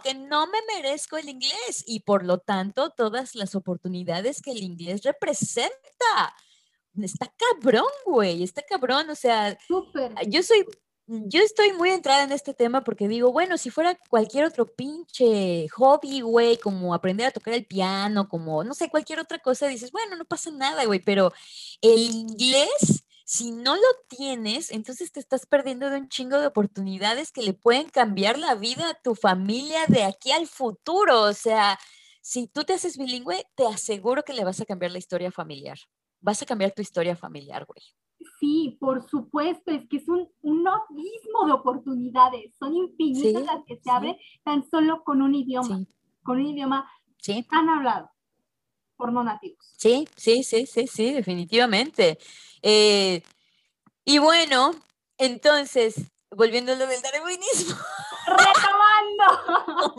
que 0.04 0.16
no 0.16 0.48
me 0.48 0.58
merezco 0.74 1.18
el 1.18 1.30
inglés 1.30 1.84
y 1.86 2.00
por 2.00 2.26
lo 2.26 2.40
tanto 2.40 2.90
todas 2.90 3.36
las 3.36 3.54
oportunidades 3.54 4.42
que 4.42 4.52
el 4.52 4.64
inglés 4.64 5.04
representa 5.04 6.34
está 7.02 7.32
cabrón, 7.38 7.86
güey, 8.06 8.44
está 8.44 8.62
cabrón, 8.62 9.10
o 9.10 9.16
sea, 9.16 9.58
yo 10.28 10.44
soy 10.44 10.66
yo 11.08 11.42
estoy 11.42 11.74
muy 11.74 11.90
entrada 11.90 12.24
en 12.24 12.32
este 12.32 12.54
tema 12.54 12.84
porque 12.84 13.08
digo, 13.08 13.34
bueno, 13.34 13.58
si 13.58 13.70
fuera 13.70 13.98
cualquier 14.10 14.46
otro 14.46 14.66
pinche 14.66 15.68
hobby, 15.70 16.22
güey, 16.22 16.58
como 16.58 16.94
aprender 16.94 17.28
a 17.28 17.32
tocar 17.32 17.54
el 17.54 17.66
piano, 17.66 18.30
como, 18.30 18.64
no 18.64 18.74
sé, 18.74 18.90
cualquier 18.90 19.20
otra 19.20 19.40
cosa, 19.40 19.68
dices, 19.68 19.92
bueno, 19.92 20.16
no 20.16 20.24
pasa 20.26 20.52
nada, 20.52 20.86
güey, 20.86 21.00
pero 21.00 21.34
el 21.82 22.00
inglés, 22.00 23.04
si 23.26 23.52
no 23.52 23.76
lo 23.76 23.88
tienes, 24.08 24.72
entonces 24.72 25.12
te 25.12 25.20
estás 25.20 25.46
perdiendo 25.46 25.90
de 25.90 25.98
un 25.98 26.08
chingo 26.08 26.40
de 26.40 26.48
oportunidades 26.48 27.32
que 27.32 27.42
le 27.42 27.54
pueden 27.54 27.90
cambiar 27.90 28.40
la 28.40 28.56
vida 28.56 28.90
a 28.90 29.02
tu 29.02 29.16
familia 29.16 29.82
de 29.88 30.04
aquí 30.04 30.32
al 30.32 30.48
futuro. 30.48 31.24
O 31.24 31.34
sea, 31.34 31.78
si 32.22 32.48
tú 32.48 32.64
te 32.64 32.74
haces 32.74 32.98
bilingüe, 32.98 33.46
te 33.56 33.66
aseguro 33.68 34.24
que 34.24 34.34
le 34.34 34.46
vas 34.46 34.62
a 34.62 34.66
cambiar 34.66 34.92
la 34.92 35.00
historia 35.00 35.32
familiar. 35.32 35.78
Vas 36.22 36.42
a 36.42 36.46
cambiar 36.46 36.72
tu 36.72 36.82
historia 36.82 37.16
familiar, 37.16 37.66
güey. 37.66 37.82
Sí, 38.40 38.78
por 38.80 39.08
supuesto, 39.10 39.72
es 39.72 39.88
que 39.88 39.98
es 39.98 40.08
un, 40.08 40.30
un 40.42 40.68
abismo 40.68 41.46
de 41.46 41.52
oportunidades, 41.52 42.56
son 42.58 42.76
infinitas 42.76 43.44
las 43.44 43.66
que 43.66 43.78
se 43.78 43.90
abren 43.90 44.16
tan 44.44 44.68
solo 44.70 45.04
con 45.04 45.22
un 45.22 45.34
idioma, 45.34 45.86
con 46.24 46.40
un 46.40 46.48
idioma 46.48 46.90
tan 47.50 47.70
hablado 47.70 48.10
por 48.96 49.12
no 49.12 49.24
nativos. 49.24 49.74
Sí, 49.78 50.08
sí, 50.16 50.44
sí, 50.44 50.66
sí, 50.68 50.86
sí, 50.88 51.12
definitivamente. 51.14 52.20
Eh, 52.62 53.24
y 54.06 54.20
bueno, 54.20 54.72
entonces, 55.18 56.11
volviendo 56.32 56.74
a 56.74 56.76
lo 56.76 56.88
del 56.88 57.02
darwinismo. 57.02 57.76
¡Retomando! 58.28 59.96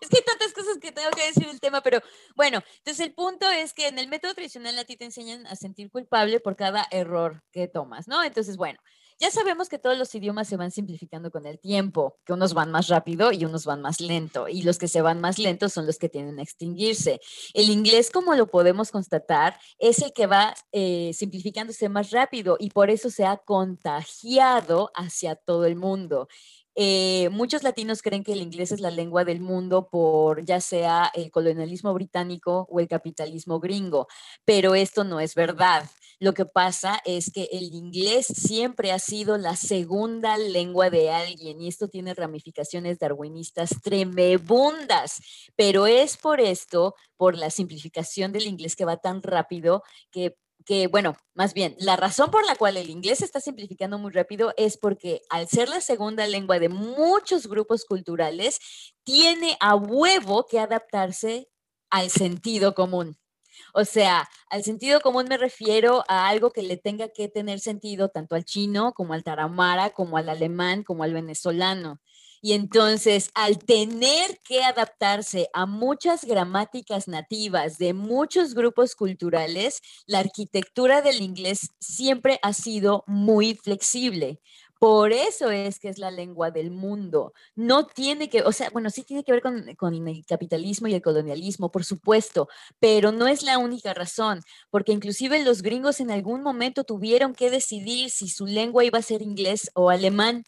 es 0.00 0.08
que 0.08 0.18
hay 0.18 0.24
tantas 0.24 0.52
cosas 0.52 0.78
que 0.78 0.92
tengo 0.92 1.10
que 1.10 1.26
decir 1.26 1.46
del 1.46 1.60
tema, 1.60 1.80
pero 1.82 2.00
bueno, 2.34 2.62
entonces 2.78 3.04
el 3.04 3.14
punto 3.14 3.50
es 3.50 3.74
que 3.74 3.88
en 3.88 3.98
el 3.98 4.08
método 4.08 4.34
tradicional 4.34 4.78
a 4.78 4.84
ti 4.84 4.96
te 4.96 5.04
enseñan 5.04 5.46
a 5.46 5.56
sentir 5.56 5.90
culpable 5.90 6.40
por 6.40 6.56
cada 6.56 6.86
error 6.90 7.42
que 7.52 7.68
tomas, 7.68 8.08
¿no? 8.08 8.22
Entonces, 8.22 8.56
bueno, 8.56 8.78
ya 9.18 9.30
sabemos 9.30 9.68
que 9.68 9.78
todos 9.78 9.96
los 9.96 10.14
idiomas 10.14 10.48
se 10.48 10.56
van 10.56 10.70
simplificando 10.70 11.30
con 11.30 11.46
el 11.46 11.58
tiempo, 11.58 12.18
que 12.24 12.32
unos 12.32 12.54
van 12.54 12.70
más 12.70 12.88
rápido 12.88 13.32
y 13.32 13.44
unos 13.44 13.64
van 13.64 13.80
más 13.80 14.00
lento, 14.00 14.48
y 14.48 14.62
los 14.62 14.78
que 14.78 14.88
se 14.88 15.02
van 15.02 15.20
más 15.20 15.38
lentos 15.38 15.72
son 15.72 15.86
los 15.86 15.98
que 15.98 16.08
tienen 16.08 16.38
a 16.38 16.42
extinguirse. 16.42 17.20
El 17.52 17.70
inglés, 17.70 18.10
como 18.10 18.34
lo 18.34 18.46
podemos 18.46 18.90
constatar, 18.90 19.58
es 19.78 20.00
el 20.00 20.12
que 20.12 20.26
va 20.26 20.54
eh, 20.72 21.12
simplificándose 21.14 21.88
más 21.88 22.10
rápido 22.10 22.56
y 22.58 22.70
por 22.70 22.90
eso 22.90 23.10
se 23.10 23.24
ha 23.24 23.36
contagiado 23.36 24.90
hacia 24.94 25.36
todo 25.36 25.64
el 25.66 25.76
mundo. 25.76 26.28
Eh, 26.76 27.28
muchos 27.30 27.62
latinos 27.62 28.02
creen 28.02 28.24
que 28.24 28.32
el 28.32 28.42
inglés 28.42 28.72
es 28.72 28.80
la 28.80 28.90
lengua 28.90 29.24
del 29.24 29.40
mundo 29.40 29.88
por 29.88 30.44
ya 30.44 30.60
sea 30.60 31.10
el 31.14 31.30
colonialismo 31.30 31.94
británico 31.94 32.66
o 32.68 32.80
el 32.80 32.88
capitalismo 32.88 33.60
gringo, 33.60 34.08
pero 34.44 34.74
esto 34.74 35.04
no 35.04 35.20
es 35.20 35.34
verdad. 35.34 35.88
Lo 36.20 36.32
que 36.32 36.46
pasa 36.46 37.00
es 37.04 37.30
que 37.30 37.48
el 37.52 37.74
inglés 37.74 38.26
siempre 38.26 38.92
ha 38.92 38.98
sido 38.98 39.36
la 39.36 39.56
segunda 39.56 40.36
lengua 40.38 40.90
de 40.90 41.10
alguien 41.10 41.60
y 41.60 41.68
esto 41.68 41.88
tiene 41.88 42.14
ramificaciones 42.14 42.98
darwinistas 42.98 43.70
tremebundas, 43.82 45.20
pero 45.56 45.86
es 45.86 46.16
por 46.16 46.40
esto, 46.40 46.94
por 47.16 47.36
la 47.36 47.50
simplificación 47.50 48.32
del 48.32 48.46
inglés 48.46 48.76
que 48.76 48.84
va 48.84 48.96
tan 48.96 49.22
rápido, 49.22 49.82
que 50.10 50.36
que, 50.64 50.86
bueno, 50.86 51.16
más 51.34 51.54
bien, 51.54 51.76
la 51.78 51.96
razón 51.96 52.30
por 52.30 52.46
la 52.46 52.56
cual 52.56 52.76
el 52.76 52.90
inglés 52.90 53.22
está 53.22 53.40
simplificando 53.40 53.98
muy 53.98 54.12
rápido 54.12 54.54
es 54.56 54.76
porque 54.78 55.20
al 55.30 55.48
ser 55.48 55.68
la 55.68 55.80
segunda 55.80 56.26
lengua 56.26 56.58
de 56.58 56.68
muchos 56.68 57.46
grupos 57.46 57.84
culturales, 57.84 58.58
tiene 59.04 59.56
a 59.60 59.74
huevo 59.76 60.46
que 60.46 60.58
adaptarse 60.58 61.48
al 61.90 62.10
sentido 62.10 62.74
común. 62.74 63.18
O 63.72 63.84
sea, 63.84 64.28
al 64.50 64.64
sentido 64.64 65.00
común 65.00 65.26
me 65.28 65.36
refiero 65.36 66.04
a 66.08 66.28
algo 66.28 66.50
que 66.50 66.62
le 66.62 66.76
tenga 66.76 67.08
que 67.08 67.28
tener 67.28 67.60
sentido 67.60 68.08
tanto 68.08 68.34
al 68.34 68.44
chino 68.44 68.92
como 68.94 69.14
al 69.14 69.24
taramara, 69.24 69.90
como 69.90 70.16
al 70.16 70.28
alemán, 70.28 70.82
como 70.82 71.04
al 71.04 71.12
venezolano. 71.12 72.00
Y 72.44 72.52
entonces, 72.52 73.30
al 73.34 73.56
tener 73.56 74.38
que 74.46 74.62
adaptarse 74.64 75.48
a 75.54 75.64
muchas 75.64 76.26
gramáticas 76.26 77.08
nativas 77.08 77.78
de 77.78 77.94
muchos 77.94 78.52
grupos 78.52 78.94
culturales, 78.94 79.80
la 80.06 80.18
arquitectura 80.18 81.00
del 81.00 81.22
inglés 81.22 81.70
siempre 81.80 82.38
ha 82.42 82.52
sido 82.52 83.02
muy 83.06 83.54
flexible. 83.54 84.42
Por 84.78 85.12
eso 85.12 85.50
es 85.50 85.78
que 85.78 85.88
es 85.88 85.96
la 85.96 86.10
lengua 86.10 86.50
del 86.50 86.70
mundo. 86.70 87.32
No 87.54 87.86
tiene 87.86 88.28
que, 88.28 88.42
o 88.42 88.52
sea, 88.52 88.68
bueno, 88.68 88.90
sí 88.90 89.04
tiene 89.04 89.24
que 89.24 89.32
ver 89.32 89.40
con, 89.40 89.74
con, 89.76 89.94
el 90.06 90.26
capitalismo 90.26 90.86
y 90.88 90.92
el 90.92 91.00
colonialismo, 91.00 91.70
por 91.70 91.86
supuesto, 91.86 92.48
pero 92.78 93.10
no 93.10 93.26
es 93.26 93.42
la 93.42 93.56
única 93.56 93.94
razón, 93.94 94.42
porque 94.68 94.92
inclusive 94.92 95.42
los 95.42 95.62
gringos 95.62 95.98
en 95.98 96.10
algún 96.10 96.42
momento 96.42 96.84
tuvieron 96.84 97.34
que 97.34 97.48
decidir 97.48 98.10
si 98.10 98.28
su 98.28 98.44
lengua 98.44 98.84
iba 98.84 98.98
a 98.98 99.02
ser 99.02 99.22
inglés 99.22 99.70
o 99.72 99.88
alemán. 99.88 100.44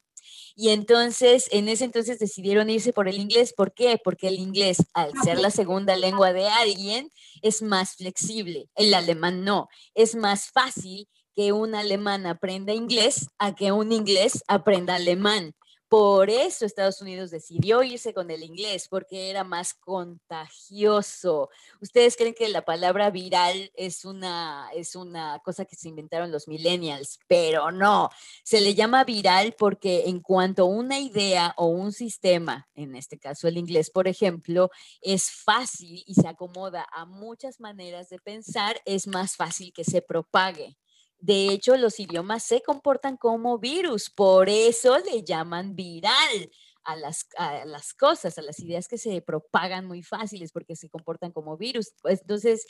Y 0.58 0.70
entonces, 0.70 1.48
en 1.52 1.68
ese 1.68 1.84
entonces 1.84 2.18
decidieron 2.18 2.70
irse 2.70 2.94
por 2.94 3.08
el 3.08 3.18
inglés. 3.18 3.52
¿Por 3.54 3.74
qué? 3.74 4.00
Porque 4.02 4.28
el 4.28 4.38
inglés, 4.38 4.78
al 4.94 5.12
ser 5.22 5.38
la 5.38 5.50
segunda 5.50 5.96
lengua 5.96 6.32
de 6.32 6.48
alguien, 6.48 7.12
es 7.42 7.60
más 7.60 7.96
flexible. 7.96 8.70
El 8.74 8.94
alemán 8.94 9.44
no. 9.44 9.68
Es 9.94 10.14
más 10.14 10.50
fácil 10.50 11.08
que 11.34 11.52
un 11.52 11.74
alemán 11.74 12.24
aprenda 12.24 12.72
inglés 12.72 13.28
a 13.38 13.54
que 13.54 13.70
un 13.70 13.92
inglés 13.92 14.42
aprenda 14.48 14.94
alemán. 14.94 15.54
Por 15.88 16.30
eso 16.30 16.66
Estados 16.66 17.00
Unidos 17.00 17.30
decidió 17.30 17.80
irse 17.84 18.12
con 18.12 18.32
el 18.32 18.42
inglés, 18.42 18.88
porque 18.88 19.30
era 19.30 19.44
más 19.44 19.72
contagioso. 19.72 21.48
¿Ustedes 21.80 22.16
creen 22.16 22.34
que 22.34 22.48
la 22.48 22.64
palabra 22.64 23.10
viral 23.10 23.70
es 23.76 24.04
una, 24.04 24.68
es 24.74 24.96
una 24.96 25.38
cosa 25.44 25.64
que 25.64 25.76
se 25.76 25.88
inventaron 25.88 26.32
los 26.32 26.48
millennials? 26.48 27.20
Pero 27.28 27.70
no, 27.70 28.10
se 28.42 28.60
le 28.60 28.74
llama 28.74 29.04
viral 29.04 29.54
porque 29.56 30.08
en 30.08 30.18
cuanto 30.18 30.66
una 30.66 30.98
idea 30.98 31.54
o 31.56 31.66
un 31.66 31.92
sistema, 31.92 32.68
en 32.74 32.96
este 32.96 33.16
caso 33.16 33.46
el 33.46 33.56
inglés, 33.56 33.90
por 33.90 34.08
ejemplo, 34.08 34.70
es 35.00 35.30
fácil 35.30 36.02
y 36.04 36.14
se 36.14 36.26
acomoda 36.26 36.84
a 36.92 37.04
muchas 37.04 37.60
maneras 37.60 38.08
de 38.08 38.18
pensar, 38.18 38.80
es 38.84 39.06
más 39.06 39.36
fácil 39.36 39.72
que 39.72 39.84
se 39.84 40.02
propague. 40.02 40.76
De 41.18 41.48
hecho, 41.48 41.76
los 41.76 41.98
idiomas 41.98 42.42
se 42.42 42.62
comportan 42.62 43.16
como 43.16 43.58
virus, 43.58 44.10
por 44.10 44.48
eso 44.48 44.98
le 44.98 45.24
llaman 45.24 45.74
viral 45.74 46.50
a 46.84 46.96
las, 46.96 47.28
a 47.36 47.64
las 47.64 47.94
cosas, 47.94 48.38
a 48.38 48.42
las 48.42 48.60
ideas 48.60 48.86
que 48.86 48.98
se 48.98 49.20
propagan 49.22 49.86
muy 49.86 50.02
fáciles 50.02 50.52
porque 50.52 50.76
se 50.76 50.88
comportan 50.88 51.32
como 51.32 51.56
virus. 51.56 51.92
Entonces, 52.04 52.66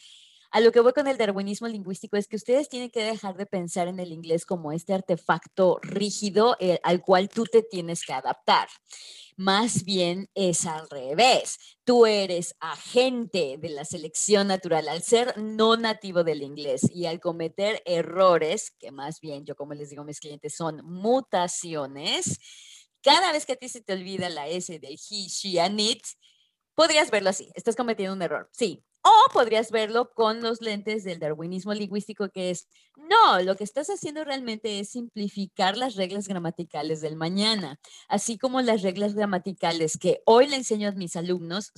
a 0.50 0.60
lo 0.60 0.72
que 0.72 0.80
voy 0.80 0.92
con 0.92 1.06
el 1.06 1.18
darwinismo 1.18 1.68
lingüístico 1.68 2.16
es 2.16 2.28
que 2.28 2.36
ustedes 2.36 2.68
tienen 2.68 2.90
que 2.90 3.02
dejar 3.02 3.36
de 3.36 3.46
pensar 3.46 3.88
en 3.88 4.00
el 4.00 4.12
inglés 4.12 4.46
como 4.46 4.72
este 4.72 4.94
artefacto 4.94 5.78
rígido 5.82 6.56
eh, 6.60 6.80
al 6.82 7.02
cual 7.02 7.28
tú 7.28 7.44
te 7.44 7.62
tienes 7.62 8.04
que 8.04 8.12
adaptar. 8.12 8.68
Más 9.36 9.84
bien 9.84 10.30
es 10.34 10.64
al 10.64 10.88
revés. 10.88 11.58
Tú 11.84 12.06
eres 12.06 12.56
agente 12.58 13.58
de 13.58 13.68
la 13.68 13.84
selección 13.84 14.48
natural 14.48 14.88
al 14.88 15.02
ser 15.02 15.36
no 15.36 15.76
nativo 15.76 16.24
del 16.24 16.42
inglés 16.42 16.88
y 16.94 17.04
al 17.04 17.20
cometer 17.20 17.82
errores, 17.84 18.70
que 18.78 18.90
más 18.92 19.20
bien 19.20 19.44
yo 19.44 19.54
como 19.54 19.74
les 19.74 19.90
digo 19.90 20.02
a 20.02 20.06
mis 20.06 20.20
clientes 20.20 20.54
son 20.54 20.80
mutaciones. 20.84 22.38
Cada 23.02 23.30
vez 23.30 23.44
que 23.44 23.52
a 23.52 23.56
ti 23.56 23.68
se 23.68 23.82
te 23.82 23.92
olvida 23.92 24.30
la 24.30 24.48
S 24.48 24.78
del 24.78 24.94
he, 24.94 25.28
she, 25.28 25.60
and 25.60 25.80
it, 25.80 26.02
podrías 26.74 27.10
verlo 27.10 27.30
así. 27.30 27.50
Estás 27.54 27.76
cometiendo 27.76 28.14
un 28.14 28.22
error. 28.22 28.48
Sí, 28.52 28.84
o 29.06 29.32
podrías 29.32 29.70
verlo 29.70 30.12
con 30.14 30.42
los 30.42 30.60
lentes 30.60 31.04
del 31.04 31.20
darwinismo 31.20 31.72
lingüístico, 31.72 32.28
que 32.28 32.50
es, 32.50 32.66
no, 32.96 33.40
lo 33.42 33.56
que 33.56 33.62
estás 33.62 33.88
haciendo 33.88 34.24
realmente 34.24 34.80
es 34.80 34.90
simplificar 34.90 35.76
las 35.76 35.94
reglas 35.94 36.26
gramaticales 36.26 37.00
del 37.00 37.14
mañana, 37.14 37.78
así 38.08 38.36
como 38.36 38.60
las 38.62 38.82
reglas 38.82 39.14
gramaticales 39.14 39.96
que 39.96 40.22
hoy 40.24 40.48
le 40.48 40.56
enseño 40.56 40.88
a 40.88 40.92
mis 40.92 41.14
alumnos 41.14 41.72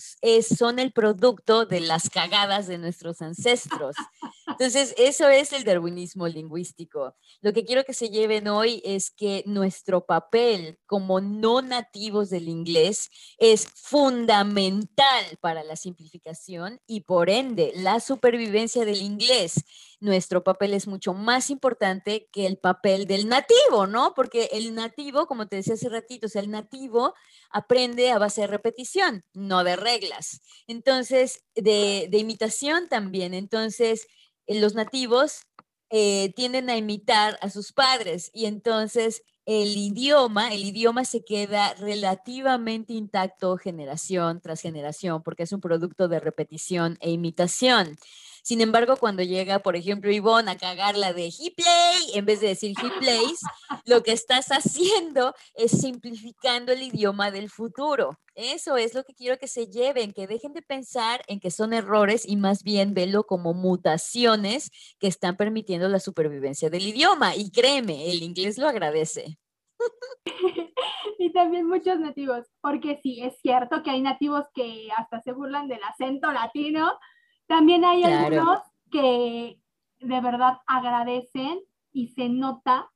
son 0.48 0.78
el 0.78 0.92
producto 0.92 1.66
de 1.66 1.80
las 1.80 2.08
cagadas 2.08 2.66
de 2.66 2.78
nuestros 2.78 3.20
ancestros. 3.20 3.96
Entonces, 4.46 4.94
eso 4.96 5.28
es 5.28 5.52
el 5.52 5.64
darwinismo 5.64 6.26
lingüístico. 6.26 7.14
Lo 7.42 7.52
que 7.52 7.64
quiero 7.64 7.84
que 7.84 7.92
se 7.92 8.08
lleven 8.08 8.48
hoy 8.48 8.80
es 8.84 9.10
que 9.10 9.42
nuestro 9.46 10.06
papel 10.06 10.78
como 10.86 11.20
no 11.20 11.60
nativos 11.60 12.30
del 12.30 12.48
inglés 12.48 13.10
es 13.36 13.66
fundamental 13.74 15.38
para 15.40 15.62
la 15.64 15.76
simplificación 15.76 16.80
y 16.86 17.02
por 17.02 17.17
por 17.18 17.30
ende, 17.30 17.72
la 17.74 17.98
supervivencia 17.98 18.84
del 18.84 19.02
inglés, 19.02 19.64
nuestro 19.98 20.44
papel 20.44 20.72
es 20.72 20.86
mucho 20.86 21.14
más 21.14 21.50
importante 21.50 22.28
que 22.30 22.46
el 22.46 22.58
papel 22.58 23.08
del 23.08 23.28
nativo, 23.28 23.88
¿no? 23.88 24.14
Porque 24.14 24.50
el 24.52 24.72
nativo, 24.72 25.26
como 25.26 25.48
te 25.48 25.56
decía 25.56 25.74
hace 25.74 25.88
ratito, 25.88 26.28
el 26.32 26.48
nativo 26.48 27.14
aprende 27.50 28.12
a 28.12 28.20
base 28.20 28.42
de 28.42 28.46
repetición, 28.46 29.24
no 29.34 29.64
de 29.64 29.74
reglas. 29.74 30.42
Entonces, 30.68 31.42
de, 31.56 32.08
imitación 32.12 32.88
también. 32.88 33.34
Entonces, 33.34 34.06
eh, 34.46 34.60
los 34.60 34.76
nativos 34.76 35.40
eh, 35.90 36.32
tienden 36.36 36.70
a 36.70 36.76
imitar 36.76 37.36
a 37.42 37.50
sus 37.50 37.72
padres 37.72 38.30
y 38.32 38.46
entonces 38.46 39.24
el 39.48 39.78
idioma, 39.78 40.52
el 40.52 40.62
idioma 40.62 41.06
se 41.06 41.24
queda 41.24 41.72
relativamente 41.72 42.92
intacto 42.92 43.56
generación 43.56 44.42
tras 44.42 44.60
generación 44.60 45.22
porque 45.22 45.44
es 45.44 45.52
un 45.52 45.62
producto 45.62 46.06
de 46.06 46.20
repetición 46.20 46.98
e 47.00 47.10
imitación. 47.10 47.96
Sin 48.48 48.62
embargo, 48.62 48.96
cuando 48.96 49.22
llega, 49.22 49.58
por 49.58 49.76
ejemplo, 49.76 50.10
Ivonne 50.10 50.50
a 50.50 50.56
cagar 50.56 50.96
la 50.96 51.12
de 51.12 51.26
he 51.26 51.50
play, 51.50 52.14
en 52.14 52.24
vez 52.24 52.40
de 52.40 52.46
decir 52.46 52.74
he 52.82 52.98
plays, 52.98 53.40
lo 53.84 54.02
que 54.02 54.12
estás 54.12 54.46
haciendo 54.48 55.34
es 55.52 55.72
simplificando 55.72 56.72
el 56.72 56.82
idioma 56.82 57.30
del 57.30 57.50
futuro. 57.50 58.18
Eso 58.34 58.78
es 58.78 58.94
lo 58.94 59.04
que 59.04 59.12
quiero 59.12 59.36
que 59.36 59.48
se 59.48 59.66
lleven, 59.66 60.14
que 60.14 60.26
dejen 60.26 60.54
de 60.54 60.62
pensar 60.62 61.20
en 61.26 61.40
que 61.40 61.50
son 61.50 61.74
errores 61.74 62.26
y 62.26 62.38
más 62.38 62.62
bien 62.62 62.94
verlo 62.94 63.24
como 63.24 63.52
mutaciones 63.52 64.70
que 64.98 65.08
están 65.08 65.36
permitiendo 65.36 65.86
la 65.90 66.00
supervivencia 66.00 66.70
del 66.70 66.86
idioma. 66.86 67.36
Y 67.36 67.50
créeme, 67.50 68.10
el 68.10 68.22
inglés 68.22 68.56
lo 68.56 68.66
agradece. 68.66 69.36
y 71.18 71.32
también 71.34 71.66
muchos 71.66 72.00
nativos, 72.00 72.46
porque 72.62 72.98
sí, 73.02 73.20
es 73.22 73.38
cierto 73.42 73.82
que 73.82 73.90
hay 73.90 74.00
nativos 74.00 74.46
que 74.54 74.88
hasta 74.96 75.20
se 75.20 75.32
burlan 75.32 75.68
del 75.68 75.84
acento 75.84 76.32
latino, 76.32 76.98
también 77.48 77.84
hay 77.84 78.04
algunos 78.04 78.60
que 78.90 79.60
de 80.00 80.20
verdad 80.20 80.58
agradecen 80.66 81.60
y 81.92 82.08
se 82.08 82.28
nota 82.28 82.90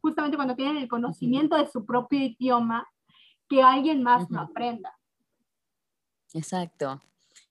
justamente 0.00 0.36
cuando 0.36 0.56
tienen 0.56 0.78
el 0.78 0.88
conocimiento 0.88 1.56
de 1.56 1.68
su 1.68 1.84
propio 1.84 2.18
idioma 2.18 2.88
que 3.48 3.62
alguien 3.62 4.02
más 4.02 4.28
lo 4.30 4.40
aprenda. 4.40 4.96
Exacto, 6.32 7.02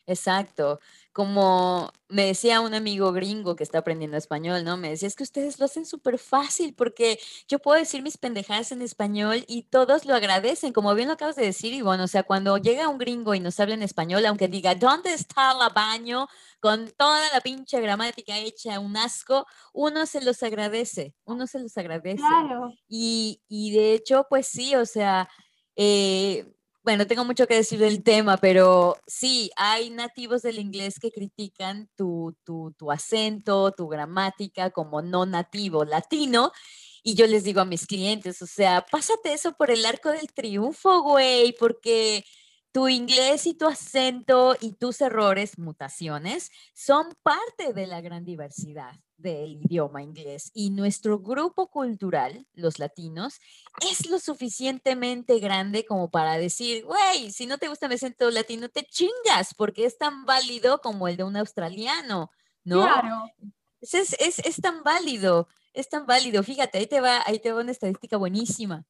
exacto. 0.10 0.80
Como 1.12 1.92
me 2.08 2.26
decía 2.26 2.62
un 2.62 2.74
amigo 2.74 3.12
gringo 3.12 3.56
que 3.56 3.64
está 3.64 3.80
aprendiendo 3.80 4.16
español, 4.16 4.64
¿no? 4.64 4.78
Me 4.78 4.90
decía, 4.90 5.08
es 5.08 5.16
que 5.16 5.24
ustedes 5.24 5.60
lo 5.60 5.66
hacen 5.66 5.86
súper 5.86 6.18
fácil 6.18 6.74
porque 6.74 7.20
yo 7.48 7.60
puedo 7.60 7.78
decir 7.78 8.02
mis 8.02 8.18
pendejadas 8.18 8.72
en 8.72 8.82
español 8.82 9.44
y 9.48 9.64
todos 9.64 10.06
lo 10.06 10.16
agradecen, 10.16 10.72
como 10.72 10.96
bien 10.96 11.08
lo 11.08 11.16
acabas 11.16 11.36
de 11.36 11.46
decir, 11.46 11.74
y 11.74 11.82
bueno, 11.82 12.04
o 12.06 12.08
sea, 12.08 12.24
cuando 12.24 12.58
llega 12.58 12.88
un 12.88 12.98
gringo 12.98 13.34
y 13.34 13.40
nos 13.40 13.60
habla 13.60 13.74
en 13.74 13.84
español, 13.84 14.26
aunque 14.26 14.48
diga, 14.48 14.76
¿dónde 14.76 15.14
está 15.14 15.54
la 15.54 15.70
baño? 15.70 16.28
Con 16.60 16.90
toda 16.92 17.22
la 17.34 17.42
pinche 17.42 17.82
gramática 17.82 18.38
hecha, 18.38 18.80
un 18.80 18.96
asco, 18.98 19.46
uno 19.74 20.06
se 20.06 20.22
los 20.22 20.42
agradece, 20.44 21.16
uno 21.26 21.48
se 21.48 21.60
los 21.60 21.78
agradece. 21.78 22.18
Claro. 22.18 22.74
Y, 22.88 23.42
y 23.48 23.72
de 23.72 23.94
hecho, 23.94 24.26
pues 24.30 24.48
sí, 24.48 24.76
o 24.76 24.86
sea, 24.86 25.30
eh, 25.76 26.46
bueno, 26.84 27.06
tengo 27.08 27.26
mucho 27.26 27.46
que 27.46 27.56
decir 27.56 27.80
del 27.80 28.04
tema, 28.04 28.38
pero 28.38 28.98
sí, 29.06 29.52
hay 29.58 29.90
nativos 29.90 30.42
del 30.42 30.60
inglés 30.60 30.98
que 31.00 31.12
critican 31.12 31.90
tu, 31.96 32.36
tu, 32.46 32.74
tu 32.78 32.92
acento, 32.92 33.72
tu 33.72 33.88
gramática 33.88 34.70
como 34.72 35.02
no 35.02 35.26
nativo 35.26 35.84
latino. 35.86 36.52
Y 37.04 37.16
yo 37.16 37.28
les 37.28 37.44
digo 37.44 37.62
a 37.62 37.66
mis 37.66 37.86
clientes, 37.86 38.42
o 38.42 38.48
sea, 38.48 38.86
pásate 38.90 39.34
eso 39.34 39.54
por 39.54 39.72
el 39.72 39.86
arco 39.86 40.10
del 40.10 40.32
triunfo, 40.34 41.02
güey, 41.02 41.54
porque 41.58 42.24
tu 42.72 42.88
inglés 42.88 43.46
y 43.48 43.56
tu 43.56 43.68
acento 43.68 44.56
y 44.60 44.74
tus 44.74 45.02
errores, 45.02 45.58
mutaciones, 45.58 46.52
son 46.74 47.08
parte 47.24 47.74
de 47.74 47.88
la 47.88 48.02
gran 48.02 48.26
diversidad 48.26 48.94
del 49.18 49.60
idioma 49.64 50.02
inglés. 50.02 50.52
Y 50.54 50.70
nuestro 50.70 51.20
grupo 51.20 51.70
cultural, 51.70 52.48
los 52.54 52.80
latinos, 52.80 53.40
es 53.90 54.10
lo 54.10 54.20
suficientemente 54.20 55.40
grande 55.40 55.86
como 55.86 56.10
para 56.10 56.38
decir, 56.38 56.86
güey, 56.86 57.32
si 57.32 57.46
no 57.46 57.58
te 57.58 57.68
gusta 57.68 57.88
mi 57.88 57.96
acento 57.96 58.30
latino, 58.32 58.70
te 58.70 58.84
chingas, 58.84 59.54
porque 59.56 59.86
es 59.86 59.98
tan 59.98 60.26
válido 60.26 60.80
como 60.82 61.08
el 61.08 61.18
de 61.18 61.24
un 61.24 61.38
australiano, 61.38 62.32
¿no? 62.64 62.82
Claro. 62.84 63.24
Es, 63.82 63.94
es, 63.94 64.40
es 64.40 64.56
tan 64.62 64.84
válido, 64.84 65.48
es 65.74 65.90
tan 65.90 66.06
válido. 66.06 66.44
Fíjate, 66.44 66.78
ahí 66.78 66.88
te 66.88 67.02
va, 67.02 67.24
ahí 67.26 67.40
te 67.40 67.52
va 67.52 67.62
una 67.62 67.72
estadística 67.72 68.18
buenísima. 68.18 68.86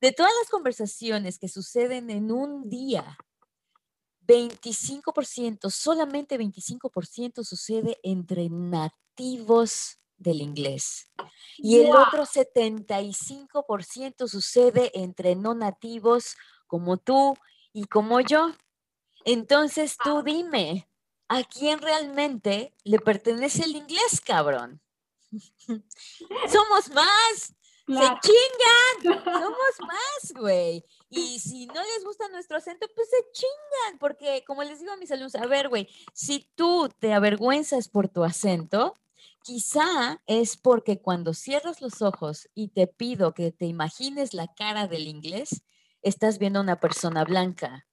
De 0.00 0.12
todas 0.12 0.32
las 0.40 0.50
conversaciones 0.50 1.38
que 1.38 1.48
suceden 1.48 2.10
en 2.10 2.32
un 2.32 2.68
día, 2.68 3.16
25%, 4.26 5.70
solamente 5.70 6.38
25% 6.38 7.44
sucede 7.44 7.98
entre 8.02 8.48
nativos 8.48 9.98
del 10.16 10.40
inglés. 10.40 11.10
Y 11.58 11.80
el 11.80 11.90
otro 11.90 12.24
75% 12.24 14.28
sucede 14.28 14.90
entre 14.94 15.34
no 15.34 15.54
nativos 15.54 16.36
como 16.66 16.96
tú 16.96 17.36
y 17.72 17.84
como 17.84 18.20
yo. 18.20 18.52
Entonces 19.24 19.96
tú 20.02 20.22
dime, 20.22 20.88
¿a 21.28 21.44
quién 21.44 21.80
realmente 21.80 22.74
le 22.84 22.98
pertenece 23.00 23.64
el 23.64 23.76
inglés, 23.76 24.20
cabrón? 24.24 24.80
Somos 26.50 26.88
más. 26.94 27.54
Se 27.98 28.28
chingan. 28.28 29.24
Somos 29.24 29.80
más, 29.80 30.32
güey. 30.34 30.84
Y 31.08 31.40
si 31.40 31.66
no 31.66 31.82
les 31.82 32.04
gusta 32.04 32.28
nuestro 32.28 32.56
acento, 32.56 32.86
pues 32.94 33.08
se 33.08 33.16
chingan. 33.32 33.98
Porque, 33.98 34.44
como 34.46 34.62
les 34.62 34.80
digo 34.80 34.92
a 34.92 34.96
mis 34.96 35.10
alumnos, 35.10 35.34
a 35.34 35.46
ver, 35.46 35.68
güey, 35.68 35.88
si 36.12 36.48
tú 36.54 36.88
te 36.98 37.12
avergüenzas 37.12 37.88
por 37.88 38.08
tu 38.08 38.22
acento, 38.22 38.94
quizá 39.42 40.22
es 40.26 40.56
porque 40.56 41.00
cuando 41.00 41.34
cierras 41.34 41.80
los 41.80 42.00
ojos 42.02 42.48
y 42.54 42.68
te 42.68 42.86
pido 42.86 43.34
que 43.34 43.50
te 43.50 43.66
imagines 43.66 44.34
la 44.34 44.46
cara 44.54 44.86
del 44.86 45.08
inglés, 45.08 45.62
estás 46.02 46.38
viendo 46.38 46.60
a 46.60 46.62
una 46.62 46.78
persona 46.78 47.24
blanca. 47.24 47.86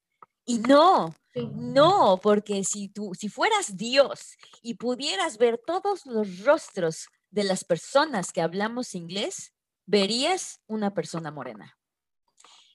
Y 0.45 0.59
no, 0.59 1.13
no, 1.35 2.19
porque 2.21 2.63
si 2.63 2.87
tú, 2.87 3.13
si 3.13 3.27
fueras 3.29 3.75
Dios 3.75 4.37
y 4.61 4.75
pudieras 4.75 5.37
ver 5.37 5.59
todos 5.65 6.05
los 6.05 6.45
rostros 6.45 7.07
de 7.31 7.43
las 7.43 7.65
personas 7.65 8.31
que 8.31 8.41
hablamos 8.41 8.95
inglés, 8.95 9.53
verías 9.87 10.61
una 10.67 10.93
persona 10.93 11.31
morena. 11.31 11.77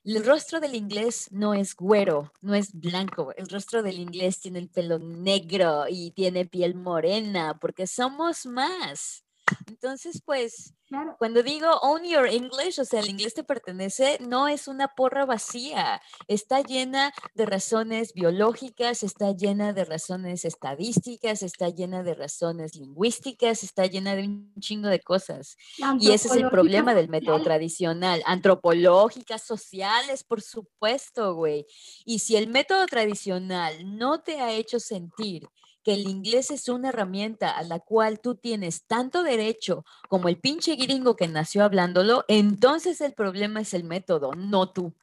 El 0.04 0.24
rostro 0.24 0.58
del 0.58 0.74
inglés 0.74 1.28
no 1.30 1.54
es 1.54 1.76
güero, 1.76 2.32
no 2.40 2.56
es 2.56 2.72
blanco. 2.72 3.32
El 3.36 3.48
rostro 3.48 3.84
del 3.84 4.00
inglés 4.00 4.40
tiene 4.40 4.58
el 4.58 4.68
pelo 4.68 4.98
negro 4.98 5.84
y 5.88 6.10
tiene 6.10 6.44
piel 6.44 6.74
morena, 6.74 7.56
porque 7.60 7.86
somos 7.86 8.44
más. 8.44 9.21
Entonces, 9.66 10.22
pues, 10.24 10.74
cuando 11.18 11.42
digo 11.42 11.70
own 11.80 12.04
your 12.04 12.26
English, 12.26 12.78
o 12.78 12.84
sea, 12.84 13.00
el 13.00 13.08
inglés 13.08 13.32
te 13.34 13.44
pertenece, 13.44 14.18
no 14.20 14.46
es 14.46 14.68
una 14.68 14.88
porra 14.88 15.24
vacía. 15.24 16.02
Está 16.28 16.60
llena 16.60 17.12
de 17.34 17.46
razones 17.46 18.12
biológicas, 18.12 19.02
está 19.02 19.32
llena 19.32 19.72
de 19.72 19.84
razones 19.84 20.44
estadísticas, 20.44 21.42
está 21.42 21.70
llena 21.70 22.02
de 22.02 22.14
razones 22.14 22.74
lingüísticas, 22.74 23.62
está 23.62 23.86
llena 23.86 24.14
de 24.16 24.24
un 24.24 24.52
chingo 24.60 24.88
de 24.88 25.00
cosas. 25.00 25.56
Y 25.98 26.10
ese 26.10 26.28
es 26.28 26.36
el 26.36 26.50
problema 26.50 26.94
del 26.94 27.08
método 27.08 27.42
tradicional. 27.42 28.22
Antropológicas, 28.26 29.42
sociales, 29.42 30.24
por 30.24 30.42
supuesto, 30.42 31.34
güey. 31.34 31.66
Y 32.04 32.18
si 32.18 32.36
el 32.36 32.48
método 32.48 32.84
tradicional 32.86 33.96
no 33.96 34.20
te 34.20 34.40
ha 34.40 34.52
hecho 34.52 34.78
sentir 34.78 35.48
que 35.82 35.94
el 35.94 36.08
inglés 36.08 36.50
es 36.50 36.68
una 36.68 36.90
herramienta 36.90 37.50
a 37.50 37.62
la 37.62 37.80
cual 37.80 38.20
tú 38.20 38.36
tienes 38.36 38.86
tanto 38.86 39.22
derecho 39.22 39.84
como 40.08 40.28
el 40.28 40.38
pinche 40.38 40.76
gringo 40.76 41.16
que 41.16 41.28
nació 41.28 41.64
hablándolo, 41.64 42.24
entonces 42.28 43.00
el 43.00 43.14
problema 43.14 43.60
es 43.60 43.74
el 43.74 43.84
método, 43.84 44.32
no 44.34 44.70
tú. 44.70 44.94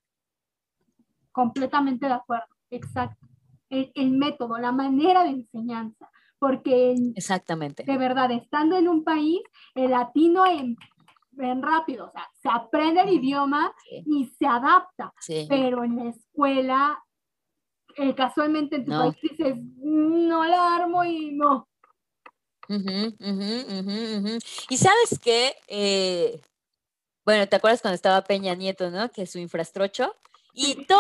Completamente 1.32 2.08
de 2.08 2.14
acuerdo, 2.14 2.48
exacto. 2.70 3.28
El, 3.70 4.12
método, 4.12 4.58
la 4.58 4.72
manera 4.72 5.24
de 5.24 5.30
enseñanza, 5.30 6.10
porque 6.40 6.96
Exactamente. 7.16 7.84
de 7.84 7.98
verdad, 7.98 8.32
estando 8.32 8.76
en 8.78 8.88
un 8.88 9.04
país, 9.04 9.42
el 9.76 9.92
latino 9.92 10.44
en, 10.48 10.76
rápido, 11.62 12.08
o 12.08 12.12
sea, 12.12 12.28
se 12.42 12.50
aprende 12.50 13.02
el 13.02 13.14
idioma 13.14 13.72
y 14.06 14.26
se 14.26 14.48
adapta, 14.48 15.14
pero 15.48 15.84
en 15.84 15.98
la 15.98 16.10
escuela 16.10 17.00
eh, 17.98 18.16
casualmente 18.16 18.78
en 18.78 18.86
tu 18.86 18.92
país 18.92 19.16
dices, 19.22 19.56
no 19.78 20.44
la 20.46 20.76
armo 20.76 21.04
y 21.04 21.32
no. 21.32 21.68
y 24.70 24.78
sabes 24.78 25.20
qué, 25.22 25.56
eh, 25.68 26.40
bueno, 27.26 27.48
¿te 27.48 27.56
acuerdas 27.56 27.82
cuando 27.82 27.96
estaba 27.96 28.24
Peña 28.24 28.56
Nieto, 28.56 28.92
no? 28.92 29.10
Que 29.12 29.26
su 29.26 29.40
infrastrocho. 29.40 30.16
Y 30.54 30.86
todo 30.86 30.98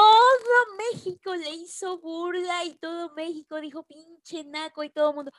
México 0.93 1.35
le 1.35 1.49
hizo 1.51 1.99
burla 1.99 2.65
y 2.65 2.75
todo 2.75 3.13
México 3.15 3.59
dijo 3.59 3.83
pinche 3.83 4.43
naco 4.43 4.83
y 4.83 4.89
todo 4.89 5.09
el 5.09 5.15
mundo. 5.15 5.31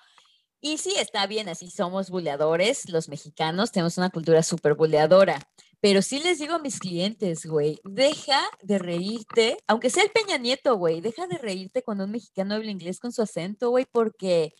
Y 0.61 0.79
sí, 0.79 0.95
está 0.99 1.27
bien, 1.27 1.49
así 1.49 1.71
somos 1.71 2.11
buleadores, 2.11 2.89
los 2.91 3.09
mexicanos 3.09 3.73
tenemos 3.73 3.97
una 3.97 4.11
cultura 4.11 4.43
súper 4.43 4.75
buleadora. 4.75 5.41
Pero 5.81 6.03
sí 6.03 6.21
les 6.21 6.39
digo 6.39 6.55
a 6.55 6.59
mis 6.59 6.79
clientes, 6.79 7.47
güey, 7.47 7.81
deja 7.85 8.41
de 8.63 8.79
reírte, 8.79 9.57
aunque 9.67 9.89
sea 9.89 10.03
el 10.03 10.11
Peña 10.11 10.37
Nieto, 10.37 10.77
güey, 10.77 11.01
deja 11.01 11.27
de 11.27 11.39
reírte 11.39 11.83
cuando 11.83 12.05
un 12.05 12.11
mexicano 12.11 12.55
habla 12.55 12.71
inglés 12.71 13.01
con 13.01 13.13
su 13.13 13.23
acento, 13.23 13.71
güey, 13.71 13.87
porque 13.91 14.55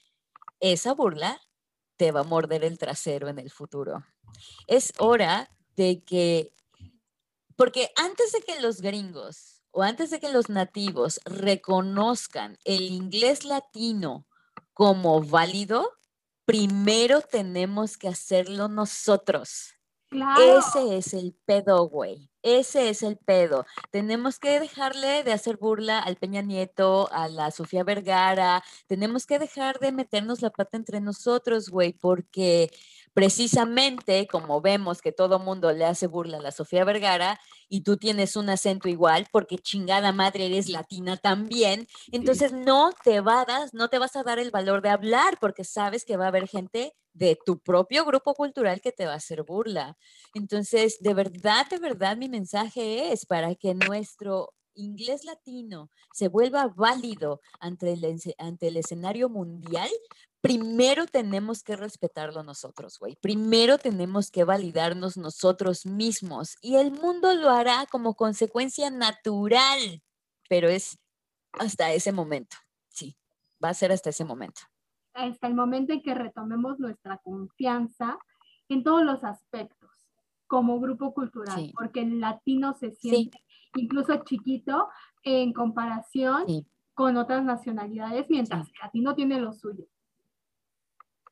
esa 0.61 0.95
burla 0.95 1.41
te 1.97 2.13
va 2.13 2.21
a 2.21 2.25
morder 2.25 2.65
el 2.65 2.79
trasero 2.79 3.29
en 3.29 3.39
el 3.39 3.51
futuro. 3.51 4.03
Es 4.67 4.95
hora 4.99 5.51
de 5.77 6.03
que, 6.03 6.55
porque 7.57 7.91
antes 7.97 8.33
de 8.33 8.41
que 8.41 8.61
los 8.61 8.81
gringos 8.81 9.63
o 9.73 9.83
antes 9.83 10.11
de 10.11 10.21
que 10.21 10.33
los 10.33 10.49
nativos 10.49 11.21
reconozcan 11.27 12.59
el 12.65 12.83
inglés 12.83 13.45
latino 13.45 14.27
como 14.73 15.23
válido, 15.23 15.93
primero 16.47 17.21
tenemos 17.21 17.99
que 17.99 18.09
hacerlo 18.09 18.69
nosotros. 18.69 19.75
Ese 20.11 20.97
es 20.97 21.15
el 21.15 21.37
pedo, 21.45 21.89
güey. 21.89 22.31
Ese 22.43 22.89
es 22.89 23.03
el 23.03 23.17
pedo. 23.19 23.67
Tenemos 23.91 24.39
que 24.39 24.61
dejarle 24.61 25.23
de 25.23 25.33
hacer 25.33 25.59
burla 25.59 25.99
al 26.01 26.17
Peña 26.17 26.43
Nieto, 26.43 27.09
a 27.13 27.29
la 27.29 27.51
Sofía 27.51 27.85
Vergara. 27.85 28.65
Tenemos 28.87 29.27
que 29.27 29.39
dejar 29.39 29.79
de 29.79 29.93
meternos 29.93 30.41
la 30.41 30.51
pata 30.51 30.77
entre 30.79 31.01
nosotros, 31.01 31.69
güey, 31.69 31.93
porque 31.93 32.71
precisamente 33.13 34.27
como 34.27 34.61
vemos 34.61 35.03
que 35.03 35.13
todo 35.13 35.39
mundo 35.39 35.73
le 35.73 35.85
hace 35.85 36.07
burla 36.07 36.39
a 36.39 36.43
la 36.43 36.53
Sofía 36.53 36.85
Vergara 36.85 37.41
y 37.69 37.83
tú 37.83 37.97
tienes 37.97 38.37
un 38.37 38.49
acento 38.49 38.89
igual 38.89 39.27
porque 39.31 39.59
chingada 39.59 40.13
madre 40.13 40.47
eres 40.47 40.69
latina 40.69 41.17
también, 41.17 41.87
entonces 42.13 42.53
no 42.53 42.91
te 43.05 43.21
vas, 43.21 43.75
no 43.75 43.89
te 43.89 43.99
vas 43.99 44.17
a 44.17 44.23
dar 44.23 44.39
el 44.39 44.51
valor 44.51 44.81
de 44.83 44.91
hablar 44.91 45.39
porque 45.41 45.65
sabes 45.65 46.05
que 46.05 46.17
va 46.17 46.27
a 46.27 46.29
haber 46.29 46.49
gente 46.49 46.95
de 47.13 47.39
tu 47.45 47.59
propio 47.59 48.05
grupo 48.05 48.35
cultural 48.35 48.81
que 48.81 48.93
te 48.93 49.07
va 49.07 49.13
a 49.13 49.17
hacer 49.17 49.43
burla. 49.43 49.97
Entonces, 50.35 50.99
de 51.01 51.15
verdad, 51.15 51.67
de 51.69 51.79
verdad, 51.79 52.17
mi 52.17 52.29
mensaje 52.29 53.13
es 53.13 53.27
para 53.27 53.55
que 53.55 53.75
nuestro 53.75 54.55
inglés 54.75 55.25
latino 55.25 55.91
se 56.13 56.29
vuelva 56.29 56.69
válido 56.69 57.41
ante 57.61 57.93
el, 57.93 58.21
ante 58.39 58.69
el 58.69 58.77
escenario 58.77 59.29
mundial, 59.29 59.91
primero 60.41 61.07
tenemos 61.07 61.63
que 61.63 61.77
respetarlo 61.77 62.43
nosotros, 62.43 62.99
güey. 62.99 63.17
Primero 63.17 63.79
tenemos 63.79 64.31
que 64.31 64.45
validarnos 64.45 65.17
nosotros 65.17 65.87
mismos 65.87 66.57
y 66.63 66.77
el 66.77 66.91
mundo 66.91 67.35
lo 67.35 67.51
hará 67.51 67.87
como 67.91 68.15
consecuencia 68.15 68.91
natural, 68.91 70.03
pero 70.49 70.69
es 70.69 70.99
hasta 71.59 71.93
ese 71.93 72.13
momento, 72.13 72.57
sí, 72.89 73.17
va 73.63 73.71
a 73.71 73.75
ser 73.75 73.93
hasta 73.93 74.11
ese 74.11 74.25
momento. 74.25 74.63
Hasta 75.15 75.47
el 75.47 75.55
momento 75.55 75.93
en 75.93 76.03
que 76.03 76.15
retomemos 76.15 76.79
nuestra 76.79 77.19
confianza 77.19 78.19
en 78.69 78.83
todos 78.83 79.05
los 79.05 79.25
aspectos 79.25 79.91
como 80.47 80.81
grupo 80.81 81.15
cultural, 81.15 81.73
porque 81.77 82.01
el 82.01 82.21
latino 82.21 82.75
se 82.75 82.91
siente 82.93 83.39
incluso 83.75 84.25
chiquito 84.25 84.89
en 85.23 85.53
comparación 85.53 86.45
con 86.95 87.17
otras 87.17 87.45
nacionalidades, 87.45 88.27
mientras 88.29 88.67
el 88.67 88.75
latino 88.83 89.15
tiene 89.15 89.41
lo 89.41 89.53
suyo. 89.53 89.85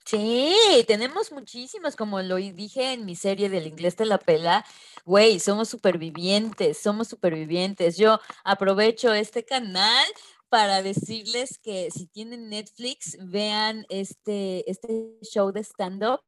Sí, 0.04 0.56
tenemos 0.86 1.32
muchísimas, 1.32 1.94
como 1.94 2.22
lo 2.22 2.36
dije 2.36 2.94
en 2.94 3.04
mi 3.04 3.14
serie 3.14 3.50
del 3.50 3.66
inglés 3.66 3.94
de 3.98 4.06
la 4.06 4.16
pela, 4.16 4.64
güey, 5.04 5.38
somos 5.38 5.68
supervivientes, 5.68 6.78
somos 6.78 7.08
supervivientes. 7.08 7.98
Yo 7.98 8.18
aprovecho 8.42 9.12
este 9.12 9.44
canal 9.44 10.06
para 10.48 10.82
decirles 10.82 11.58
que 11.58 11.90
si 11.90 12.06
tienen 12.06 12.48
Netflix, 12.48 13.16
vean 13.20 13.84
este, 13.88 14.68
este 14.70 15.18
show 15.22 15.52
de 15.52 15.60
stand-up 15.60 16.20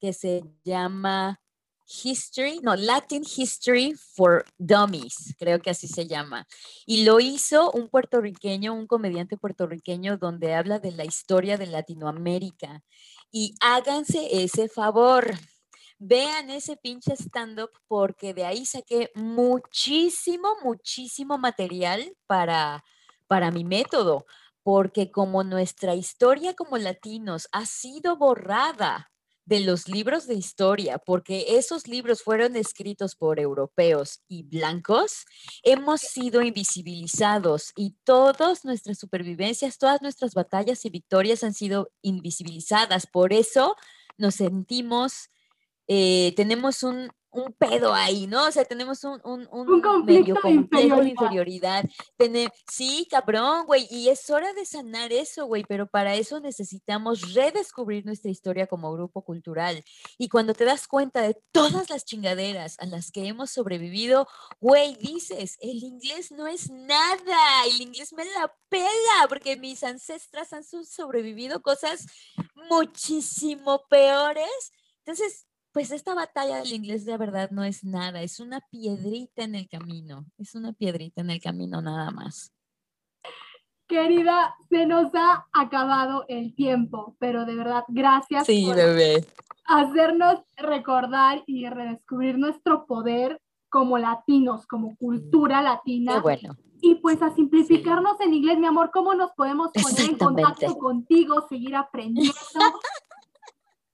que 0.00 0.12
se 0.12 0.42
llama 0.64 1.40
History, 1.86 2.60
no, 2.62 2.74
Latin 2.74 3.22
History 3.24 3.94
for 3.94 4.44
Dummies, 4.58 5.34
creo 5.38 5.60
que 5.60 5.70
así 5.70 5.88
se 5.88 6.06
llama. 6.06 6.46
Y 6.86 7.04
lo 7.04 7.20
hizo 7.20 7.70
un 7.72 7.88
puertorriqueño, 7.88 8.72
un 8.74 8.86
comediante 8.86 9.36
puertorriqueño, 9.36 10.16
donde 10.16 10.54
habla 10.54 10.78
de 10.78 10.92
la 10.92 11.04
historia 11.04 11.56
de 11.56 11.66
Latinoamérica. 11.66 12.82
Y 13.30 13.54
háganse 13.60 14.42
ese 14.42 14.68
favor. 14.68 15.34
Vean 15.98 16.50
ese 16.50 16.76
pinche 16.76 17.14
stand-up 17.14 17.70
porque 17.86 18.34
de 18.34 18.44
ahí 18.44 18.66
saqué 18.66 19.10
muchísimo, 19.14 20.48
muchísimo 20.64 21.38
material 21.38 22.16
para, 22.26 22.82
para 23.32 23.50
mi 23.50 23.64
método. 23.64 24.26
Porque 24.62 25.10
como 25.10 25.42
nuestra 25.42 25.94
historia 25.94 26.52
como 26.52 26.76
latinos 26.76 27.48
ha 27.50 27.64
sido 27.64 28.18
borrada 28.18 29.10
de 29.46 29.60
los 29.60 29.88
libros 29.88 30.26
de 30.26 30.34
historia, 30.34 30.98
porque 30.98 31.46
esos 31.56 31.88
libros 31.88 32.22
fueron 32.22 32.56
escritos 32.56 33.16
por 33.16 33.40
europeos 33.40 34.20
y 34.28 34.42
blancos, 34.42 35.24
hemos 35.62 36.02
sido 36.02 36.42
invisibilizados 36.42 37.72
y 37.74 37.96
todas 38.04 38.66
nuestras 38.66 38.98
supervivencias, 38.98 39.78
todas 39.78 40.02
nuestras 40.02 40.34
batallas 40.34 40.84
y 40.84 40.90
victorias 40.90 41.42
han 41.42 41.54
sido 41.54 41.90
invisibilizadas. 42.02 43.06
Por 43.06 43.32
eso 43.32 43.76
nos 44.18 44.34
sentimos, 44.34 45.30
eh, 45.88 46.34
tenemos 46.36 46.82
un 46.82 47.10
un 47.32 47.52
pedo 47.54 47.94
ahí, 47.94 48.26
¿no? 48.26 48.46
O 48.46 48.50
sea, 48.52 48.64
tenemos 48.64 49.02
un, 49.04 49.20
un, 49.24 49.48
un, 49.50 49.80
conflicto 49.80 50.34
de 50.42 50.50
inferioridad. 50.50 51.84
sí, 52.70 53.06
cabrón, 53.10 53.66
güey, 53.66 53.86
y 53.90 54.08
es 54.08 54.28
hora 54.30 54.52
de 54.52 54.66
sanar 54.66 55.12
eso, 55.12 55.46
güey, 55.46 55.64
pero 55.66 55.86
para 55.86 56.14
eso 56.14 56.40
necesitamos 56.40 57.32
redescubrir 57.32 58.04
nuestra 58.04 58.30
historia 58.30 58.66
como 58.66 58.92
grupo 58.92 59.22
cultural. 59.22 59.82
Y 60.18 60.28
cuando 60.28 60.52
te 60.52 60.64
das 60.64 60.86
cuenta 60.86 61.22
de 61.22 61.36
todas 61.52 61.88
las 61.88 62.04
chingaderas 62.04 62.78
a 62.78 62.86
las 62.86 63.10
que 63.10 63.26
hemos 63.26 63.50
sobrevivido, 63.50 64.28
güey, 64.60 64.96
dices, 64.96 65.56
el 65.60 65.82
inglés 65.82 66.32
no 66.32 66.46
es 66.46 66.70
nada, 66.70 67.64
el 67.66 67.80
inglés 67.80 68.12
me 68.12 68.24
la 68.24 68.54
pela, 68.68 69.28
porque 69.28 69.56
mis 69.56 69.82
ancestras 69.82 70.52
han 70.52 70.64
sobrevivido 70.64 71.62
cosas 71.62 72.06
muchísimo 72.68 73.84
peores. 73.88 74.72
Entonces, 74.98 75.46
pues 75.72 75.90
esta 75.90 76.14
batalla 76.14 76.58
del 76.58 76.72
inglés 76.72 77.04
de 77.04 77.16
verdad 77.16 77.50
no 77.50 77.64
es 77.64 77.84
nada, 77.84 78.22
es 78.22 78.40
una 78.40 78.60
piedrita 78.70 79.44
en 79.44 79.54
el 79.54 79.68
camino, 79.68 80.26
es 80.38 80.54
una 80.54 80.72
piedrita 80.72 81.22
en 81.22 81.30
el 81.30 81.40
camino 81.40 81.80
nada 81.80 82.10
más. 82.10 82.52
Querida, 83.88 84.54
se 84.68 84.86
nos 84.86 85.14
ha 85.14 85.46
acabado 85.52 86.24
el 86.28 86.54
tiempo, 86.54 87.16
pero 87.18 87.44
de 87.44 87.54
verdad, 87.54 87.84
gracias 87.88 88.46
por 88.46 88.76
hacernos 89.64 90.40
recordar 90.56 91.42
y 91.46 91.68
redescubrir 91.68 92.38
nuestro 92.38 92.86
poder 92.86 93.40
como 93.68 93.98
latinos, 93.98 94.66
como 94.66 94.96
cultura 94.96 95.62
latina. 95.62 96.20
bueno. 96.20 96.56
Y 96.84 96.96
pues 96.96 97.22
a 97.22 97.34
simplificarnos 97.34 98.20
en 98.20 98.34
inglés, 98.34 98.58
mi 98.58 98.66
amor, 98.66 98.90
¿cómo 98.92 99.14
nos 99.14 99.30
podemos 99.32 99.70
poner 99.72 100.10
en 100.10 100.18
contacto 100.18 100.76
contigo, 100.78 101.46
seguir 101.48 101.76
aprendiendo? 101.76 102.34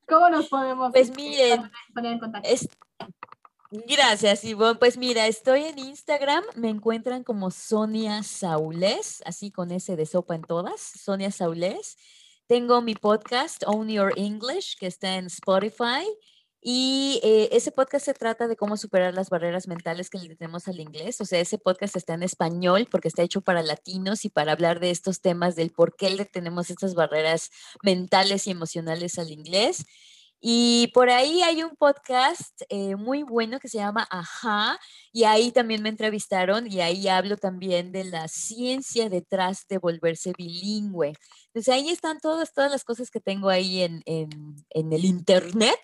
¿Cómo 0.09 0.31
nos 0.31 0.49
podemos 0.49 0.93
pues 0.93 1.15
miren, 1.15 1.71
poner 1.95 2.13
en 2.13 2.19
contacto? 2.19 2.49
Gracias, 3.71 4.45
Ivonne. 4.45 4.79
Pues 4.79 4.97
mira, 4.97 5.27
estoy 5.27 5.65
en 5.65 5.79
Instagram, 5.79 6.43
me 6.57 6.71
encuentran 6.71 7.23
como 7.23 7.51
Sonia 7.51 8.23
Saules, 8.23 9.23
así 9.27 9.51
con 9.51 9.71
ese 9.71 9.95
de 9.95 10.07
sopa 10.07 10.35
en 10.35 10.43
todas, 10.43 10.81
Sonia 10.81 11.31
Saules. 11.31 11.99
Tengo 12.47 12.81
mi 12.81 12.95
podcast, 12.95 13.63
Own 13.67 13.91
Your 13.91 14.15
English, 14.17 14.79
que 14.79 14.87
está 14.87 15.17
en 15.17 15.27
Spotify. 15.27 16.07
Y 16.61 17.21
eh, 17.23 17.51
ese 17.53 17.71
podcast 17.71 18.05
se 18.05 18.15
trata 18.15 18.49
de 18.49 18.57
cómo 18.57 18.77
superar 18.77 19.15
las 19.15 19.31
barreras 19.31 19.69
mentales 19.69 20.11
que 20.11 20.19
le 20.19 20.35
tenemos 20.35 20.67
al 20.67 20.81
inglés. 20.81 21.21
O 21.21 21.25
sea, 21.25 21.41
ese 21.41 21.59
podcast 21.59 21.97
está 21.97 22.15
en 22.15 22.25
español 22.25 22.89
porque 22.91 23.09
está 23.09 23.23
hecho 23.23 23.41
para 23.41 23.63
latinos 23.63 24.25
y 24.25 24.29
para 24.29 24.53
hablar 24.53 24.81
de 24.81 24.91
estos 24.91 25.21
temas 25.21 25.55
del 25.55 25.71
por 25.71 25.95
qué 25.95 26.11
le 26.11 26.25
tenemos 26.25 26.71
estas 26.71 26.95
barreras 26.95 27.51
mentales 27.83 28.47
y 28.47 28.51
emocionales 28.51 29.19
al 29.19 29.31
inglés. 29.31 29.87
Y 30.41 30.89
por 30.95 31.11
ahí 31.11 31.43
hay 31.43 31.65
un 31.65 31.75
podcast 31.77 32.63
eh, 32.69 32.95
muy 32.95 33.25
bueno 33.25 33.59
que 33.59 33.69
se 33.69 33.79
llama 33.79 34.07
Ajá, 34.09 34.79
y 35.13 35.25
ahí 35.25 35.51
también 35.51 35.83
me 35.83 35.89
entrevistaron 35.89 36.71
y 36.71 36.81
ahí 36.81 37.09
hablo 37.09 37.37
también 37.37 37.91
de 37.91 38.05
la 38.05 38.29
ciencia 38.29 39.09
detrás 39.09 39.67
de 39.69 39.79
volverse 39.79 40.33
bilingüe. 40.39 41.15
Entonces 41.47 41.75
ahí 41.75 41.91
están 41.91 42.21
todas, 42.21 42.53
todas 42.53 42.71
las 42.71 42.85
cosas 42.85 43.11
que 43.11 43.21
tengo 43.21 43.49
ahí 43.49 43.83
en, 43.83 44.03
en, 44.07 44.31
en 44.71 44.93
el 44.93 45.05
Internet. 45.05 45.81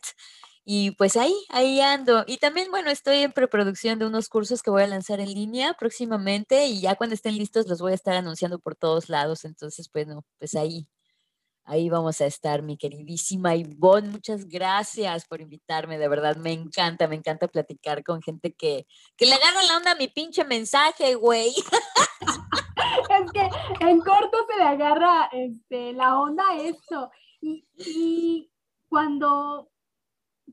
Y 0.67 0.93
pues 0.93 1.17
ahí, 1.17 1.35
ahí 1.51 1.81
ando. 1.81 2.25
Y 2.27 2.39
también, 2.39 2.71
bueno, 2.71 2.91
estoy 2.91 3.19
en 3.19 3.33
preproducción 3.33 3.99
de 3.99 4.07
unos 4.07 4.31
cursos 4.31 4.63
que 4.63 4.71
voy 4.71 4.83
a 4.83 4.87
lanzar 4.87 5.21
en 5.21 5.33
línea 5.35 5.75
próximamente 5.75 6.67
y 6.67 6.81
ya 6.81 6.95
cuando 6.95 7.15
estén 7.15 7.37
listos 7.37 7.69
los 7.69 7.81
voy 7.81 7.93
a 7.93 7.97
estar 7.97 8.15
anunciando 8.17 8.59
por 8.59 8.75
todos 8.75 9.11
lados. 9.11 9.45
Entonces, 9.45 9.91
bueno, 9.93 10.25
pues 10.39 10.55
ahí, 10.55 10.89
ahí 11.65 11.91
vamos 11.91 12.21
a 12.23 12.27
estar, 12.27 12.63
mi 12.63 12.79
queridísima 12.79 13.55
Ivonne. 13.57 14.09
Muchas 14.09 14.47
gracias 14.47 15.27
por 15.27 15.43
invitarme, 15.43 15.99
de 15.99 16.09
verdad, 16.09 16.37
me 16.37 16.53
encanta, 16.53 17.09
me 17.09 17.17
encanta 17.17 17.49
platicar 17.49 18.03
con 18.03 18.23
gente 18.23 18.55
que, 18.55 18.87
que 19.17 19.27
le 19.27 19.35
agarra 19.35 19.63
la 19.65 19.77
onda 19.77 19.93
a 19.93 19.97
mi 19.97 20.09
pinche 20.09 20.45
mensaje, 20.45 21.15
güey. 21.15 21.51
es 21.51 23.33
que 23.33 23.51
en 23.81 24.01
corto 24.01 24.39
se 24.49 24.57
le 24.57 24.65
agarra 24.65 25.29
este, 25.33 25.93
la 25.93 26.19
onda 26.19 26.43
a 26.51 26.57
esto. 26.57 27.11
Y, 27.43 27.67
y 27.77 28.51
cuando 28.89 29.69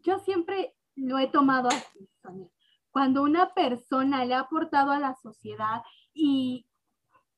yo 0.01 0.19
siempre 0.19 0.75
lo 0.95 1.17
he 1.17 1.27
tomado 1.27 1.69
así, 1.69 2.09
Sonia. 2.21 2.49
Cuando 2.91 3.23
una 3.23 3.53
persona 3.53 4.25
le 4.25 4.33
ha 4.33 4.41
aportado 4.41 4.91
a 4.91 4.99
la 4.99 5.15
sociedad 5.15 5.81
y 6.13 6.65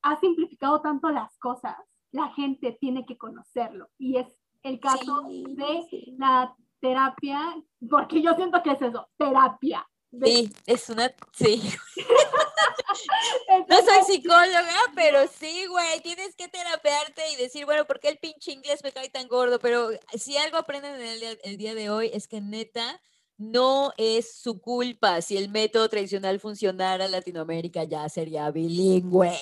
ha 0.01 0.19
simplificado 0.19 0.81
tanto 0.81 1.09
las 1.09 1.37
cosas, 1.37 1.75
la 2.11 2.29
gente 2.29 2.77
tiene 2.79 3.05
que 3.05 3.17
conocerlo. 3.17 3.89
Y 3.97 4.17
es 4.17 4.27
el 4.63 4.79
caso 4.79 5.23
de 5.29 5.85
la 6.17 6.55
terapia, 6.79 7.55
porque 7.89 8.21
yo 8.21 8.33
siento 8.33 8.61
que 8.63 8.71
es 8.71 8.81
eso, 8.81 9.07
terapia. 9.17 9.87
Sí, 10.21 10.51
es 10.67 10.89
una, 10.89 11.13
sí. 11.31 11.61
no 13.67 13.77
soy 13.77 14.03
psicóloga, 14.15 14.79
pero 14.95 15.19
sí, 15.39 15.65
güey, 15.65 16.01
tienes 16.01 16.35
que 16.35 16.47
terapearte 16.47 17.31
y 17.31 17.35
decir, 17.35 17.65
bueno, 17.65 17.85
¿por 17.85 17.99
qué 17.99 18.09
el 18.09 18.17
pinche 18.17 18.51
inglés 18.51 18.83
me 18.83 18.91
cae 18.91 19.09
tan 19.09 19.27
gordo? 19.27 19.59
Pero 19.59 19.89
si 20.13 20.37
algo 20.37 20.57
aprenden 20.57 21.01
el, 21.01 21.39
el 21.43 21.57
día 21.57 21.73
de 21.73 21.89
hoy 21.89 22.11
es 22.13 22.27
que 22.27 22.41
neta, 22.41 23.01
no 23.37 23.93
es 23.97 24.35
su 24.35 24.61
culpa. 24.61 25.21
Si 25.21 25.37
el 25.37 25.49
método 25.49 25.89
tradicional 25.89 26.39
funcionara 26.39 27.05
en 27.05 27.11
Latinoamérica, 27.11 27.83
ya 27.83 28.07
sería 28.09 28.51
bilingüe. 28.51 29.37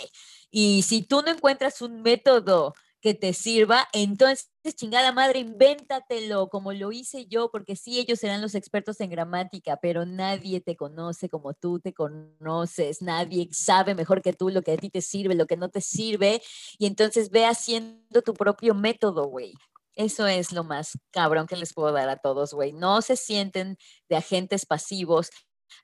Y 0.50 0.84
si 0.84 1.02
tú 1.02 1.22
no 1.22 1.32
encuentras 1.32 1.82
un 1.82 2.02
método 2.02 2.74
que 3.02 3.14
te 3.14 3.34
sirva, 3.34 3.88
entonces 3.94 4.50
chingada 4.76 5.12
madre, 5.12 5.40
invéntatelo 5.40 6.50
como 6.50 6.72
lo 6.72 6.92
hice 6.92 7.26
yo, 7.26 7.50
porque 7.52 7.76
sí, 7.76 8.00
ellos 8.00 8.20
serán 8.20 8.42
los 8.42 8.54
expertos 8.54 9.00
en 9.02 9.10
gramática, 9.10 9.78
pero 9.82 10.06
nadie 10.06 10.62
te 10.62 10.76
conoce 10.76 11.28
como 11.28 11.54
tú 11.54 11.80
te 11.80 11.94
conoces, 11.94 13.02
nadie 13.02 13.50
sabe 13.52 13.96
mejor 13.96 14.22
que 14.22 14.34
tú 14.34 14.50
lo 14.50 14.62
que 14.62 14.74
a 14.74 14.78
ti 14.78 14.90
te 14.90 15.02
sirve, 15.02 15.34
lo 15.34 15.48
que 15.48 15.58
no 15.58 15.70
te 15.70 15.82
sirve, 15.82 16.42
y 16.78 16.86
entonces 16.86 17.32
ve 17.32 17.46
haciendo 17.46 18.22
tu 18.22 18.34
propio 18.34 18.76
método, 18.76 19.26
güey. 19.26 19.54
Eso 19.96 20.28
es 20.28 20.52
lo 20.52 20.64
más 20.64 20.98
cabrón 21.12 21.48
que 21.48 21.58
les 21.58 21.74
puedo 21.74 21.92
dar 21.92 22.08
a 22.08 22.18
todos, 22.18 22.54
güey. 22.54 22.72
No 22.72 23.02
se 23.02 23.18
sienten 23.18 23.78
de 24.08 24.16
agentes 24.16 24.66
pasivos 24.66 25.30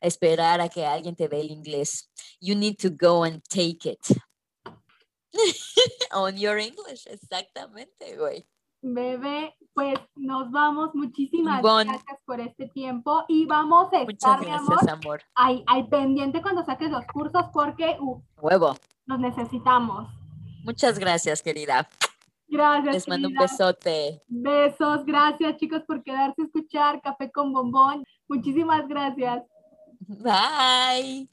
a 0.02 0.08
esperar 0.08 0.62
a 0.62 0.70
que 0.70 0.86
alguien 0.86 1.16
te 1.16 1.28
dé 1.28 1.42
el 1.42 1.52
inglés. 1.52 2.10
You 2.40 2.56
need 2.56 2.78
to 2.78 2.90
go 2.90 3.24
and 3.24 3.42
take 3.50 3.90
it. 3.90 4.00
On 6.14 6.36
your 6.38 6.58
English, 6.58 7.06
exactamente, 7.08 8.18
güey. 8.18 8.46
Bebé, 8.82 9.56
pues 9.74 10.00
nos 10.16 10.52
vamos. 10.52 10.94
Muchísimas 10.94 11.62
gracias 11.62 12.20
por 12.26 12.40
este 12.40 12.68
tiempo 12.70 13.24
y 13.28 13.46
vamos 13.46 13.92
a 13.92 14.04
estar, 14.04 14.40
gracias, 14.40 14.88
amor, 14.88 15.22
Ahí, 15.36 15.64
pendiente 15.90 16.42
cuando 16.42 16.64
saques 16.64 16.92
los 16.92 17.06
cursos 17.08 17.44
porque 17.54 17.98
uh, 18.00 18.22
huevo. 18.38 18.76
Los 19.06 19.20
necesitamos. 19.20 20.08
Muchas 20.64 21.00
gracias, 21.00 21.42
querida. 21.42 21.90
Gracias. 22.50 22.94
Les 22.94 23.08
mando 23.08 23.28
un 23.28 23.34
besote. 23.36 24.22
Besos, 24.28 25.06
gracias 25.06 25.58
chicos 25.58 25.84
por 25.86 26.04
quedarse 26.04 26.42
a 26.42 26.46
escuchar 26.46 27.02
Café 27.02 27.32
con 27.32 27.52
Bombón. 27.52 28.04
Muchísimas 28.28 28.88
gracias. 28.88 29.44
Bye. 30.06 31.28